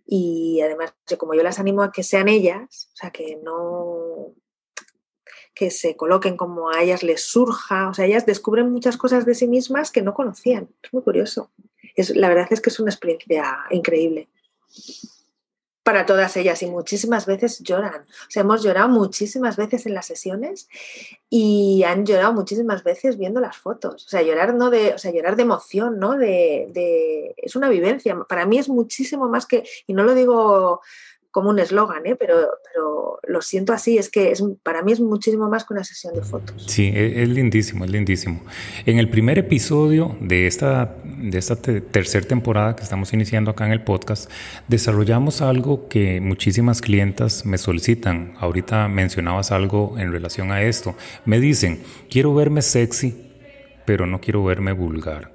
Y 0.04 0.60
además, 0.60 0.92
como 1.18 1.34
yo 1.34 1.44
las 1.44 1.60
animo 1.60 1.84
a 1.84 1.92
que 1.92 2.02
sean 2.02 2.26
ellas, 2.26 2.90
o 2.94 2.96
sea, 2.96 3.12
que 3.12 3.36
no 3.36 4.34
que 5.54 5.70
se 5.70 5.94
coloquen 5.94 6.36
como 6.36 6.70
a 6.70 6.82
ellas 6.82 7.04
les 7.04 7.22
surja, 7.22 7.90
o 7.90 7.94
sea, 7.94 8.06
ellas 8.06 8.26
descubren 8.26 8.72
muchas 8.72 8.96
cosas 8.96 9.24
de 9.24 9.36
sí 9.36 9.46
mismas 9.46 9.92
que 9.92 10.02
no 10.02 10.14
conocían. 10.14 10.68
Es 10.82 10.92
muy 10.92 11.02
curioso. 11.02 11.52
Es, 11.94 12.10
la 12.16 12.28
verdad 12.28 12.48
es 12.50 12.60
que 12.60 12.70
es 12.70 12.80
una 12.80 12.90
experiencia 12.90 13.56
increíble 13.70 14.28
para 15.82 16.04
todas 16.04 16.36
ellas 16.36 16.62
y 16.62 16.66
muchísimas 16.66 17.26
veces 17.26 17.60
lloran. 17.60 18.02
O 18.02 18.30
sea, 18.30 18.42
hemos 18.42 18.62
llorado 18.62 18.88
muchísimas 18.88 19.56
veces 19.56 19.86
en 19.86 19.94
las 19.94 20.06
sesiones 20.06 20.68
y 21.30 21.82
han 21.84 22.04
llorado 22.04 22.32
muchísimas 22.32 22.84
veces 22.84 23.16
viendo 23.16 23.40
las 23.40 23.56
fotos. 23.56 24.04
O 24.06 24.08
sea, 24.08 24.22
llorar 24.22 24.54
no 24.54 24.70
de, 24.70 24.94
o 24.94 24.98
sea, 24.98 25.10
llorar 25.10 25.36
de 25.36 25.42
emoción, 25.42 25.98
¿no? 25.98 26.16
De, 26.16 26.68
de, 26.72 27.34
es 27.36 27.56
una 27.56 27.68
vivencia. 27.68 28.16
Para 28.28 28.46
mí 28.46 28.58
es 28.58 28.68
muchísimo 28.68 29.28
más 29.28 29.46
que, 29.46 29.64
y 29.86 29.94
no 29.94 30.02
lo 30.02 30.14
digo 30.14 30.80
como 31.30 31.50
un 31.50 31.58
eslogan, 31.58 32.06
¿eh? 32.06 32.16
pero, 32.16 32.34
pero 32.72 33.20
lo 33.26 33.40
siento 33.40 33.72
así, 33.72 33.98
es 33.98 34.10
que 34.10 34.32
es, 34.32 34.42
para 34.62 34.82
mí 34.82 34.92
es 34.92 35.00
muchísimo 35.00 35.48
más 35.48 35.64
que 35.64 35.74
una 35.74 35.84
sesión 35.84 36.14
de 36.14 36.22
fotos. 36.22 36.64
Sí, 36.66 36.90
es, 36.94 37.28
lindísimo, 37.28 37.84
es 37.84 37.90
lindísimo. 37.90 38.42
En 38.84 38.98
el 38.98 39.08
primer 39.08 39.38
episodio 39.38 40.16
de 40.20 40.46
esta, 40.48 40.96
de 41.04 41.38
esta 41.38 41.56
tercera 41.56 42.26
temporada 42.26 42.74
que 42.74 42.82
estamos 42.82 43.12
iniciando 43.12 43.52
acá 43.52 43.66
en 43.66 43.72
el 43.72 43.84
podcast, 43.84 44.30
desarrollamos 44.66 45.40
algo 45.40 45.88
que 45.88 46.20
muchísimas 46.20 46.80
clientas 46.80 47.46
me 47.46 47.58
solicitan. 47.58 48.34
Ahorita 48.38 48.88
mencionabas 48.88 49.52
algo 49.52 49.98
en 49.98 50.10
relación 50.10 50.50
a 50.50 50.62
esto. 50.62 50.96
Me 51.24 51.38
dicen, 51.38 51.82
quiero 52.10 52.34
verme 52.34 52.62
sexy, 52.62 53.30
pero 53.84 54.06
no 54.06 54.20
quiero 54.20 54.42
verme 54.42 54.72
vulgar. 54.72 55.32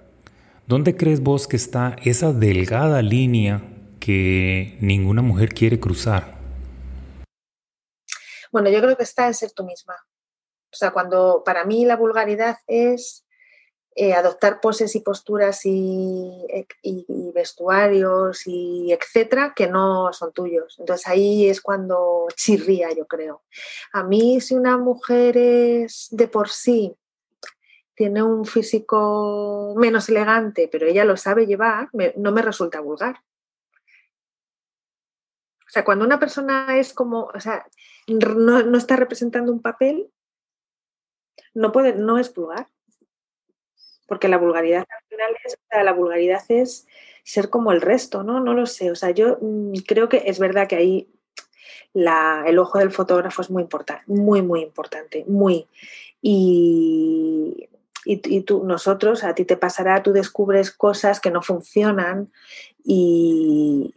¿Dónde 0.68 0.98
crees 0.98 1.22
vos 1.22 1.48
que 1.48 1.56
está 1.56 1.96
esa 2.04 2.34
delgada 2.34 3.02
línea 3.02 3.62
que 4.06 4.78
ninguna 4.82 5.24
mujer 5.24 5.50
quiere 5.50 5.80
cruzar? 5.80 6.38
Bueno, 8.52 8.70
yo 8.70 8.80
creo 8.80 8.96
que 8.96 9.02
está 9.02 9.26
en 9.26 9.34
ser 9.34 9.52
tú 9.52 9.64
misma. 9.64 9.96
O 10.72 10.78
sea, 10.78 10.92
cuando 10.92 11.42
para 11.44 11.66
mí 11.66 11.86
la 11.86 11.96
vulgaridad 11.96 12.58
es 12.68 13.26
eh, 13.96 14.14
adoptar 14.14 14.62
poses 14.62 14.96
y 14.96 15.00
posturas 15.00 15.62
y, 15.64 16.46
vestuarios 17.34 18.46
y 18.46 18.94
etcétera 18.94 19.54
que 19.56 19.66
no 19.66 20.14
son 20.14 20.32
tuyos. 20.34 20.76
Entonces 20.78 21.08
ahí 21.08 21.50
es 21.50 21.60
cuando 21.60 22.28
chirría, 22.36 22.90
yo 22.96 23.08
creo. 23.08 23.42
A 23.92 24.04
mí 24.04 24.40
si 24.40 24.54
una 24.54 24.78
mujer 24.78 25.36
es 25.36 26.10
de 26.12 26.28
por 26.28 26.50
sí 26.50 26.96
tiene 27.96 28.22
un 28.22 28.46
físico 28.46 29.74
menos 29.78 30.10
elegante, 30.10 30.70
pero 30.72 30.86
ella 30.86 31.06
lo 31.06 31.18
sabe 31.18 31.48
llevar, 31.48 31.90
no 32.18 32.32
me 32.32 32.44
resulta 32.44 32.82
vulgar. 32.82 33.16
O 35.76 35.78
sea, 35.78 35.84
cuando 35.84 36.06
una 36.06 36.22
persona 36.22 36.78
es 36.78 36.94
como, 36.94 37.30
o 37.36 37.40
sea, 37.42 37.68
no, 38.08 38.78
está 38.78 38.96
representando 38.96 39.52
un 39.52 39.62
papel, 39.62 40.10
no, 41.54 41.74
puede, 41.74 41.96
no 41.96 42.18
es 42.18 42.34
vulgar. 42.34 42.70
Porque 44.08 44.30
la 44.30 44.38
vulgaridad 44.38 44.86
al 44.90 45.08
final 45.10 45.36
es, 45.44 45.58
la 45.84 45.92
vulgaridad 45.92 46.42
es 46.48 46.88
ser 47.26 47.50
como 47.50 47.74
el 47.74 47.82
resto, 47.82 48.24
¿no? 48.24 48.40
No 48.40 48.54
lo 48.54 48.68
sé. 48.68 48.90
O 48.90 48.96
sea, 48.96 49.12
yo 49.12 49.38
mm, 49.42 49.74
creo 49.86 50.08
que 50.08 50.24
es 50.28 50.40
verdad 50.40 50.70
que 50.70 50.78
ahí 50.78 51.10
el 51.94 52.58
ojo 52.58 52.80
del 52.80 52.92
fotógrafo 52.92 53.42
es 53.42 53.52
muy 53.52 53.64
importante, 53.64 54.04
muy, 54.08 54.42
muy 54.42 54.62
importante, 54.62 55.26
muy. 55.28 55.68
Y, 56.22 57.68
y, 58.06 58.42
tú, 58.44 58.64
nosotros, 58.64 59.26
a 59.26 59.36
ti 59.36 59.44
te 59.44 59.58
pasará, 59.58 60.02
tú 60.04 60.14
descubres 60.14 60.72
cosas 60.72 61.20
que 61.20 61.32
no 61.32 61.42
funcionan 61.42 62.32
y, 62.86 63.92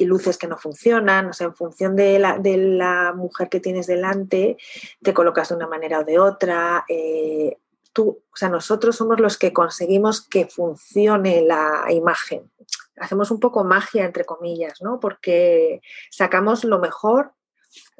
luces 0.00 0.36
que 0.36 0.48
no 0.48 0.58
funcionan, 0.58 1.28
o 1.28 1.32
sea, 1.32 1.46
en 1.46 1.54
función 1.54 1.94
de 1.96 2.18
la, 2.18 2.36
de 2.36 2.56
la, 2.56 3.12
mujer 3.14 3.48
que 3.48 3.60
tienes 3.60 3.86
delante, 3.86 4.56
te 5.00 5.14
colocas 5.14 5.48
de 5.48 5.54
una 5.54 5.68
manera 5.68 6.00
o 6.00 6.04
de 6.04 6.18
otra. 6.18 6.84
Eh, 6.88 7.56
tú, 7.92 8.22
o 8.32 8.36
sea, 8.36 8.48
nosotros 8.48 8.96
somos 8.96 9.20
los 9.20 9.38
que 9.38 9.52
conseguimos 9.52 10.20
que 10.20 10.46
funcione 10.46 11.42
la 11.42 11.84
imagen. 11.90 12.50
Hacemos 12.98 13.30
un 13.30 13.40
poco 13.40 13.64
magia, 13.64 14.04
entre 14.04 14.24
comillas, 14.24 14.82
¿no? 14.82 14.98
Porque 15.00 15.80
sacamos 16.10 16.64
lo 16.64 16.78
mejor, 16.80 17.32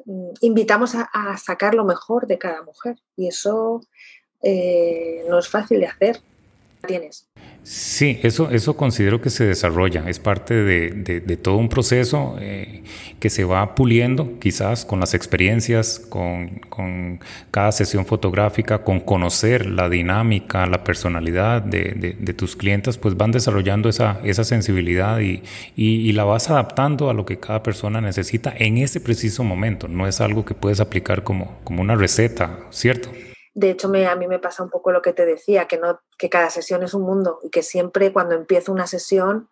mm, 0.05 0.31
invitamos 0.41 0.93
a, 0.95 1.37
sacar 1.37 1.73
lo 1.73 1.85
mejor 1.85 2.27
de 2.27 2.37
cada 2.37 2.61
mujer 2.63 2.97
y 3.15 3.27
eso 3.27 3.81
eh, 4.41 5.25
no 5.29 5.39
es 5.39 5.47
fácil 5.47 5.79
de 5.79 5.87
hacer. 5.87 6.21
Tienes. 6.85 7.29
Sí, 7.63 8.19
eso, 8.23 8.51
eso 8.51 8.75
considero 8.75 9.21
que 9.21 9.29
se 9.29 9.45
desarrolla, 9.45 10.09
es 10.09 10.19
parte 10.19 10.53
de, 10.53 11.37
todo 11.37 11.55
un 11.55 11.69
proceso 11.69 12.35
eh, 12.41 12.83
que 13.21 13.29
se 13.29 13.45
va 13.45 13.73
puliendo 13.73 14.37
quizás 14.39 14.83
con 14.83 14.99
las 14.99 15.13
experiencias, 15.13 15.99
con, 15.99 16.61
cada 17.51 17.71
sesión 17.71 18.05
fotográfica, 18.05 18.83
con 18.83 18.99
conocer 18.99 19.65
la 19.65 19.87
dinámica, 19.87 20.65
la 20.65 20.83
personalidad 20.83 21.61
de, 21.61 22.33
tus 22.35 22.57
clientes, 22.57 22.97
pues 22.97 23.15
van 23.15 23.31
desarrollando 23.31 23.87
esa, 23.87 24.19
esa 24.25 24.43
sensibilidad 24.43 25.21
y, 25.21 25.41
y, 25.77 26.11
la 26.11 26.25
vas 26.25 26.49
adaptando 26.49 27.09
a 27.09 27.13
lo 27.13 27.25
que 27.25 27.39
cada 27.39 27.63
persona 27.63 28.01
necesita 28.01 28.53
en 28.57 28.77
ese 28.77 28.99
preciso 28.99 29.45
momento, 29.45 29.87
no 29.87 30.05
es 30.05 30.19
algo 30.19 30.43
que 30.43 30.53
puedes 30.53 30.81
aplicar 30.81 31.23
como, 31.23 31.59
como 31.63 31.81
una 31.81 31.95
receta, 31.95 32.59
¿cierto? 32.71 33.09
De 33.53 33.69
hecho, 33.69 33.87
a 33.87 34.15
mí 34.15 34.27
me 34.27 34.39
pasa 34.39 34.63
un 34.63 34.69
poco 34.69 34.91
lo 34.91 35.01
que 35.01 35.13
te 35.13 35.25
decía, 35.25 35.67
que, 35.67 35.77
no, 35.77 36.01
que 36.17 36.29
cada 36.29 36.49
sesión 36.49 36.81
es 36.83 36.93
un 36.93 37.03
mundo 37.03 37.39
y 37.43 37.49
que 37.49 37.61
siempre 37.61 38.11
cuando 38.11 38.35
empiezo 38.35 38.71
una 38.71 38.87
sesión 38.87 39.49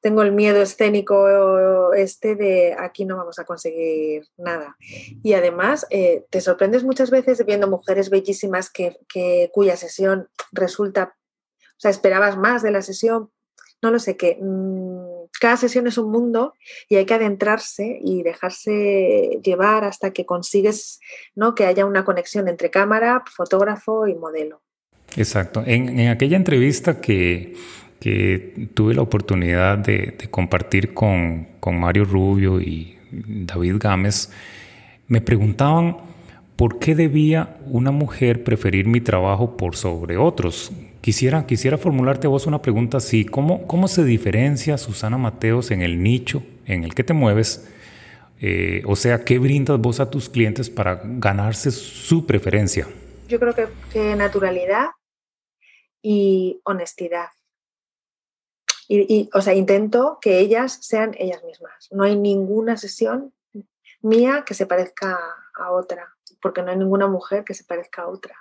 tengo 0.00 0.22
el 0.22 0.32
miedo 0.32 0.62
escénico 0.62 1.92
este 1.92 2.36
de 2.36 2.74
aquí 2.78 3.04
no 3.04 3.16
vamos 3.16 3.38
a 3.38 3.44
conseguir 3.44 4.26
nada. 4.36 4.76
Y 5.22 5.32
además 5.32 5.86
eh, 5.90 6.24
te 6.30 6.40
sorprendes 6.40 6.84
muchas 6.84 7.10
veces 7.10 7.44
viendo 7.44 7.68
mujeres 7.68 8.10
bellísimas 8.10 8.70
que, 8.70 8.96
que, 9.08 9.50
cuya 9.52 9.76
sesión 9.76 10.28
resulta, 10.52 11.16
o 11.76 11.80
sea, 11.80 11.90
esperabas 11.90 12.36
más 12.36 12.62
de 12.62 12.70
la 12.70 12.82
sesión, 12.82 13.30
no 13.82 13.90
lo 13.90 13.98
sé 13.98 14.16
qué. 14.16 14.38
Mm, 14.40 15.07
cada 15.40 15.56
sesión 15.56 15.86
es 15.86 15.98
un 15.98 16.10
mundo 16.10 16.54
y 16.88 16.96
hay 16.96 17.06
que 17.06 17.14
adentrarse 17.14 17.98
y 18.02 18.22
dejarse 18.22 19.40
llevar 19.42 19.84
hasta 19.84 20.12
que 20.12 20.26
consigues 20.26 21.00
¿no? 21.34 21.54
que 21.54 21.66
haya 21.66 21.86
una 21.86 22.04
conexión 22.04 22.48
entre 22.48 22.70
cámara, 22.70 23.22
fotógrafo 23.34 24.06
y 24.06 24.14
modelo. 24.14 24.62
Exacto. 25.16 25.62
En, 25.66 26.08
aquella 26.08 26.36
entrevista 26.36 27.00
que, 27.00 27.54
tuve 28.74 28.94
la 28.94 29.02
oportunidad 29.02 29.78
de, 29.78 30.16
compartir 30.30 30.94
con, 30.94 31.48
con 31.60 31.78
Mario 31.80 32.04
Rubio 32.04 32.60
y 32.60 32.98
David 33.10 33.76
Gámez, 33.78 34.30
me 35.06 35.20
preguntaban 35.20 35.96
por 36.56 36.78
qué 36.78 36.94
debía 36.94 37.56
una 37.66 37.90
mujer 37.90 38.44
preferir 38.44 38.86
mi 38.86 39.00
trabajo 39.00 39.56
por 39.56 39.76
sobre 39.76 40.16
otros. 40.16 40.72
Quisiera, 41.00 41.46
quisiera 41.46 41.78
formularte 41.78 42.26
vos 42.26 42.46
una 42.46 42.60
pregunta 42.60 42.96
así. 42.96 43.24
¿Cómo, 43.24 43.66
¿Cómo 43.66 43.86
se 43.86 44.04
diferencia 44.04 44.76
Susana 44.78 45.16
Mateos 45.16 45.70
en 45.70 45.80
el 45.80 46.02
nicho 46.02 46.42
en 46.66 46.82
el 46.82 46.94
que 46.94 47.04
te 47.04 47.12
mueves? 47.12 47.68
Eh, 48.40 48.82
o 48.84 48.96
sea, 48.96 49.24
¿qué 49.24 49.38
brindas 49.38 49.78
vos 49.78 50.00
a 50.00 50.10
tus 50.10 50.28
clientes 50.28 50.70
para 50.70 51.00
ganarse 51.04 51.70
su 51.70 52.26
preferencia? 52.26 52.88
Yo 53.28 53.38
creo 53.38 53.54
que, 53.92 54.16
naturalidad 54.16 54.88
y 56.02 56.60
honestidad. 56.64 57.28
Y, 58.88 59.28
o 59.34 59.40
sea, 59.42 59.54
intento 59.54 60.18
que 60.20 60.40
ellas 60.40 60.78
sean 60.80 61.14
ellas 61.18 61.44
mismas. 61.44 61.88
No 61.90 62.04
hay 62.04 62.16
ninguna 62.16 62.76
sesión 62.76 63.34
mía 64.00 64.44
que 64.46 64.54
se 64.54 64.66
parezca 64.66 65.18
a 65.54 65.72
otra, 65.72 66.16
porque 66.40 66.62
no 66.62 66.70
hay 66.70 66.76
ninguna 66.76 67.06
mujer 67.06 67.44
que 67.44 67.54
se 67.54 67.64
parezca 67.64 68.02
a 68.02 68.08
otra 68.08 68.34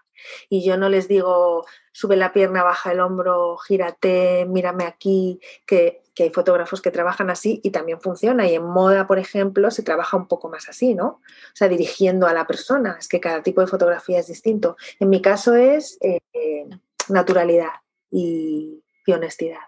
y 0.49 0.65
yo 0.65 0.77
no 0.77 0.89
les 0.89 1.07
digo 1.07 1.65
sube 1.97 2.15
la 2.15 2.31
pierna, 2.31 2.61
baja 2.61 2.91
el 2.91 2.99
hombro, 2.99 3.57
gírate, 3.57 4.45
mírame 4.45 4.85
aquí, 4.85 5.39
que, 5.65 6.03
hay 6.19 6.29
fotógrafos 6.31 6.81
que 6.81 6.91
trabajan 6.91 7.29
así 7.29 7.59
y 7.63 7.71
también 7.71 8.01
funciona. 8.01 8.47
Y 8.47 8.55
en 8.55 8.63
moda, 8.63 9.07
por 9.07 9.19
ejemplo, 9.19 9.69
se 9.71 9.83
trabaja 9.83 10.17
un 10.17 10.27
poco 10.27 10.49
más 10.49 10.67
así, 10.67 10.95
¿no? 10.95 11.07
O 11.07 11.55
sea, 11.55 11.67
dirigiendo 11.67 12.25
a 12.27 12.33
la 12.33 12.47
persona. 12.47 12.97
Es 12.99 13.07
que 13.07 13.19
cada 13.19 13.43
tipo 13.43 13.61
de 13.61 13.67
fotografía 13.67 14.19
es 14.19 14.27
distinto. 14.27 14.77
En 14.99 15.09
mi 15.09 15.21
caso 15.21 15.55
es 15.55 15.97
eh, 16.01 16.19
naturalidad 17.09 17.73
y 18.09 18.81
honestidad. 19.07 19.59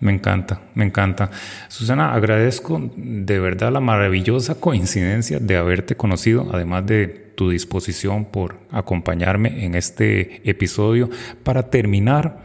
Me 0.00 0.12
encanta, 0.12 0.62
me 0.74 0.84
encanta. 0.84 1.30
Susana, 1.68 2.14
agradezco 2.14 2.80
de 2.96 3.40
verdad 3.40 3.72
la 3.72 3.80
maravillosa 3.80 4.60
coincidencia 4.60 5.40
de 5.40 5.56
haberte 5.56 5.96
conocido, 5.96 6.48
además 6.52 6.86
de 6.86 7.08
tu 7.08 7.50
disposición 7.50 8.24
por 8.24 8.56
acompañarme 8.70 9.64
en 9.64 9.74
este 9.74 10.48
episodio. 10.48 11.10
Para 11.42 11.70
terminar, 11.70 12.38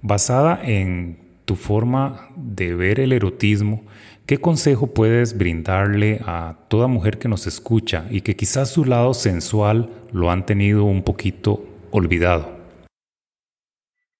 basada 0.00 0.58
en 0.62 1.18
tu 1.44 1.54
forma 1.54 2.28
de 2.34 2.74
ver 2.74 3.00
el 3.00 3.12
erotismo, 3.12 3.84
¿qué 4.24 4.38
consejo 4.38 4.86
puedes 4.88 5.36
brindarle 5.36 6.20
a 6.24 6.56
toda 6.68 6.86
mujer 6.86 7.18
que 7.18 7.28
nos 7.28 7.46
escucha 7.46 8.06
y 8.10 8.22
que 8.22 8.36
quizás 8.36 8.70
su 8.70 8.86
lado 8.86 9.12
sensual 9.12 9.90
lo 10.12 10.30
han 10.30 10.46
tenido 10.46 10.84
un 10.84 11.02
poquito 11.02 11.62
olvidado? 11.90 12.56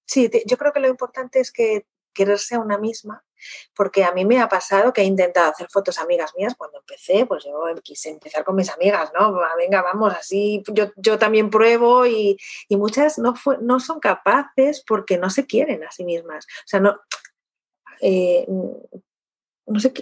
Sí, 0.06 0.30
yo 0.46 0.56
creo 0.56 0.72
que 0.72 0.80
lo 0.80 0.88
importante 0.88 1.40
es 1.40 1.50
que 1.50 1.84
quererse 2.16 2.54
a 2.54 2.60
una 2.60 2.78
misma, 2.78 3.22
porque 3.74 4.04
a 4.04 4.12
mí 4.12 4.24
me 4.24 4.40
ha 4.40 4.48
pasado 4.48 4.92
que 4.92 5.02
he 5.02 5.04
intentado 5.04 5.50
hacer 5.50 5.68
fotos 5.70 5.98
amigas 5.98 6.32
mías 6.36 6.54
cuando 6.56 6.78
empecé, 6.78 7.26
pues 7.26 7.44
yo 7.44 7.52
quise 7.82 8.10
empezar 8.10 8.44
con 8.44 8.56
mis 8.56 8.70
amigas, 8.70 9.12
¿no? 9.18 9.38
Venga, 9.56 9.82
vamos, 9.82 10.14
así 10.14 10.62
yo, 10.72 10.90
yo 10.96 11.18
también 11.18 11.50
pruebo 11.50 12.06
y, 12.06 12.36
muchas 12.70 13.18
no, 13.18 13.34
fue, 13.34 13.58
no 13.60 13.80
son 13.80 14.00
capaces 14.00 14.82
porque 14.86 15.18
no 15.18 15.30
se 15.30 15.46
quieren 15.46 15.84
a 15.84 15.90
sí 15.90 16.04
mismas. 16.04 16.46
O 16.46 16.68
sea, 16.68 16.80
no, 16.80 16.98
eh, 18.00 18.46
no 19.66 19.80
se, 19.80 19.92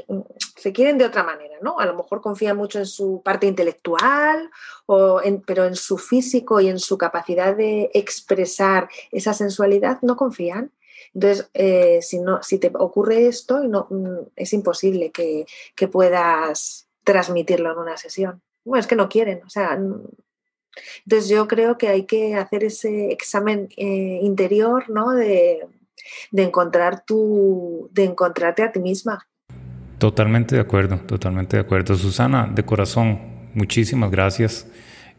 se, 0.56 0.72
quieren 0.72 0.98
de 0.98 1.06
otra 1.06 1.22
manera, 1.22 1.56
¿no? 1.62 1.78
A 1.78 1.86
lo 1.86 1.94
mejor 1.94 2.20
confían 2.20 2.56
mucho 2.56 2.78
en 2.78 2.86
su 2.86 3.22
parte 3.24 3.46
intelectual, 3.46 4.50
o 4.86 5.20
pero 5.46 5.64
en 5.64 5.74
su 5.74 5.96
físico 5.96 6.60
y 6.60 6.68
en 6.68 6.78
su 6.78 6.98
capacidad 6.98 7.56
de 7.56 7.90
expresar 7.94 8.88
esa 9.10 9.32
sensualidad 9.32 9.98
no 10.02 10.16
confían 10.16 10.72
Entonces, 11.12 11.50
eh, 11.54 11.98
si, 12.02 12.18
no, 12.18 12.42
si 12.42 12.58
te 12.58 12.70
ocurre 12.74 13.26
esto, 13.26 13.60
no, 13.64 13.86
mm, 13.90 14.30
es 14.36 14.52
imposible 14.52 15.10
que, 15.10 15.46
puedas 15.92 16.88
transmitirlo 17.04 17.72
en 17.72 17.78
una 17.78 17.96
sesión. 17.96 18.40
Bueno, 18.64 18.80
es 18.80 18.86
que 18.86 18.96
no 18.96 19.10
quieren, 19.10 19.42
o 19.44 19.50
sea, 19.50 19.78
entonces 21.04 21.28
yo 21.28 21.46
creo 21.46 21.76
que 21.76 21.88
hay 21.88 22.04
que 22.04 22.34
hacer 22.36 22.64
ese 22.64 23.12
examen 23.12 23.68
eh, 23.76 24.20
interior, 24.22 24.88
¿no? 24.88 25.12
De, 25.12 25.66
de 26.30 26.42
encontrar 26.42 27.04
tu, 27.04 27.88
de 27.92 28.04
encontrarte 28.04 28.62
a 28.62 28.72
ti 28.72 28.80
misma. 28.80 29.26
Totalmente 29.98 30.56
de 30.56 30.60
acuerdo, 30.60 30.98
totalmente 30.98 31.56
de 31.56 31.62
acuerdo. 31.62 31.94
Susana, 31.94 32.50
de 32.52 32.64
corazón, 32.64 33.50
muchísimas 33.54 34.10
gracias. 34.10 34.66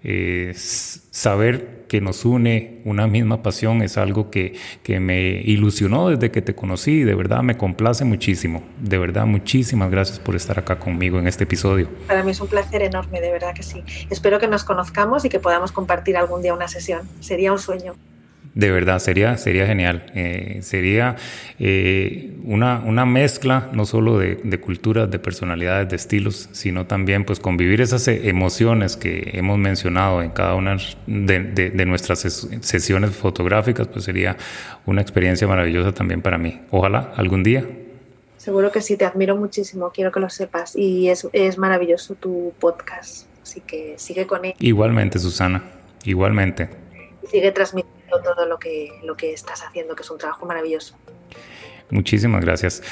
Eh, 0.08 0.54
saber 0.56 1.86
que 1.88 2.00
nos 2.00 2.26
une 2.26 2.82
una 2.86 3.08
misma 3.08 3.42
pasión 3.42 3.82
es 3.82 3.98
algo 3.98 4.30
que, 4.30 4.54
que, 4.84 5.00
me 5.00 5.42
ilusionó 5.42 6.10
desde 6.10 6.30
que 6.30 6.44
te 6.44 6.54
conocí 6.54 7.02
de 7.02 7.16
verdad 7.16 7.42
me 7.42 7.58
complace 7.58 8.06
muchísimo. 8.06 8.62
De 8.80 9.00
verdad, 9.00 9.26
muchísimas 9.26 9.90
gracias 9.90 10.20
por 10.20 10.36
estar 10.36 10.60
acá 10.60 10.78
conmigo 10.78 11.18
en 11.18 11.28
este 11.28 11.46
episodio. 11.46 11.90
Para 12.06 12.24
mí 12.24 12.30
es 12.32 12.40
un 12.40 12.48
placer 12.48 12.84
enorme, 12.84 13.20
de 13.20 13.32
verdad 13.32 13.56
que 13.56 13.64
sí. 13.64 13.84
Espero 14.12 14.38
que 14.38 14.48
nos 14.48 14.64
conozcamos 14.64 15.26
y 15.26 15.30
que 15.30 15.40
podamos 15.40 15.72
compartir 15.72 16.18
algún 16.18 16.44
día 16.44 16.54
una 16.54 16.68
sesión. 16.68 17.02
Sería 17.20 17.52
un 17.52 17.58
sueño. 17.58 17.96
De 18.56 18.72
verdad, 18.72 19.00
sería, 19.00 19.38
sería 19.38 19.68
genial. 19.68 20.06
Eh, 20.16 20.60
sería 20.62 21.18
eh, 21.60 22.38
una, 22.46 22.80
una, 22.86 23.06
mezcla 23.06 23.70
no 23.74 23.86
solo 23.86 24.18
de, 24.18 24.36
de, 24.36 24.62
culturas, 24.62 25.12
de 25.12 25.20
personalidades, 25.20 25.90
de 25.90 25.98
estilos, 25.98 26.48
sino 26.54 26.86
también 26.86 27.26
pues 27.26 27.42
convivir 27.42 27.82
esas 27.82 28.08
emociones 28.08 28.96
que 28.96 29.32
hemos 29.34 29.58
mencionado 29.58 30.22
en 30.22 30.30
cada 30.32 30.56
una 30.56 30.78
de, 31.06 31.40
de, 31.44 31.86
nuestras 31.86 32.20
sesiones 32.20 33.12
fotográficas, 33.12 33.90
pues 33.90 34.06
sería 34.06 34.38
una 34.86 35.02
experiencia 35.02 35.50
maravillosa 35.50 35.92
también 35.92 36.22
para 36.22 36.38
mí. 36.38 36.62
Ojalá 36.72 37.12
algún 37.18 37.44
día. 37.44 37.66
Seguro 38.38 38.72
que 38.72 38.80
sí, 38.80 38.96
te 38.96 39.04
admiro 39.04 39.36
muchísimo, 39.36 39.92
quiero 39.94 40.14
que 40.14 40.22
lo 40.22 40.30
sepas. 40.30 40.78
Y 40.78 41.10
es, 41.10 41.28
es 41.34 41.58
maravilloso 41.58 42.16
tu 42.16 42.54
podcast, 42.58 43.28
así 43.44 43.60
que 43.60 43.96
sigue 43.98 44.26
con 44.26 44.46
él. 44.46 44.54
Igualmente, 44.60 45.20
Susana, 45.20 45.62
igualmente. 46.06 46.70
Sigue 47.30 47.52
transmitiendo 47.52 47.95
todo 48.10 48.46
lo 48.46 48.60
que, 48.60 48.92
lo 49.04 49.16
que 49.16 49.34
estás 49.34 49.64
haciendo, 49.64 49.96
que 49.96 50.04
es 50.04 50.12
un 50.12 50.18
trabajo 50.18 50.46
maravilloso. 50.46 50.96
Muchísimas 51.90 52.44
gracias. 52.44 52.84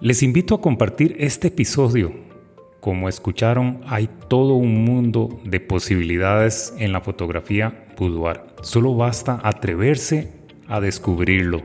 Les 0.00 0.22
invito 0.22 0.54
a 0.54 0.60
compartir 0.60 1.16
este 1.18 1.48
episodio. 1.48 2.12
Como 2.80 3.08
escucharon, 3.08 3.80
hay 3.86 4.08
todo 4.28 4.54
un 4.54 4.84
mundo 4.84 5.40
de 5.44 5.58
posibilidades 5.60 6.74
en 6.78 6.92
la 6.92 7.00
fotografía 7.00 7.86
boudoir. 7.96 8.42
Solo 8.60 8.94
basta 8.94 9.40
atreverse 9.42 10.32
a 10.68 10.80
descubrirlo. 10.80 11.62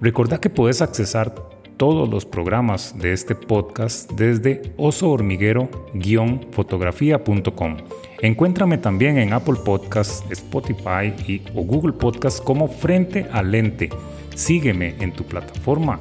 Recordad 0.00 0.40
que 0.40 0.50
puedes 0.50 0.80
accesar 0.80 1.34
todos 1.76 2.08
los 2.08 2.24
programas 2.24 2.96
de 2.98 3.12
este 3.12 3.34
podcast 3.34 4.10
desde 4.12 4.62
osohormiguero-fotografía.com. 4.76 7.76
Encuéntrame 8.22 8.78
también 8.78 9.18
en 9.18 9.32
Apple 9.32 9.56
Podcasts, 9.64 10.24
Spotify 10.30 11.12
y, 11.26 11.42
o 11.56 11.64
Google 11.64 11.92
Podcasts 11.92 12.40
como 12.40 12.68
Frente 12.68 13.26
al 13.32 13.50
Lente. 13.50 13.90
Sígueme 14.36 14.94
en 15.00 15.10
tu 15.10 15.24
plataforma 15.24 15.98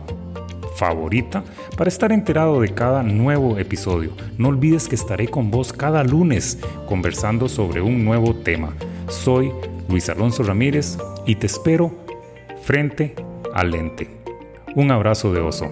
favorita 0.76 1.44
para 1.76 1.88
estar 1.88 2.12
enterado 2.12 2.62
de 2.62 2.70
cada 2.76 3.02
nuevo 3.02 3.58
episodio. 3.58 4.12
No 4.38 4.50
olvides 4.50 4.88
que 4.88 4.94
estaré 4.94 5.30
con 5.30 5.50
vos 5.50 5.74
cada 5.74 6.04
lunes 6.04 6.60
conversando 6.88 7.50
sobre 7.50 7.82
un 7.82 8.06
nuevo 8.06 8.36
tema. 8.36 8.74
Soy 9.08 9.52
Luis 9.90 10.08
Alonso 10.08 10.44
Ramírez 10.44 11.00
y 11.26 11.36
te 11.36 11.48
espero 11.48 11.92
frente 12.62 13.16
al 13.52 13.72
lente. 13.72 14.10
Un 14.76 14.92
abrazo 14.92 15.34
de 15.34 15.42
oso. 15.42 15.72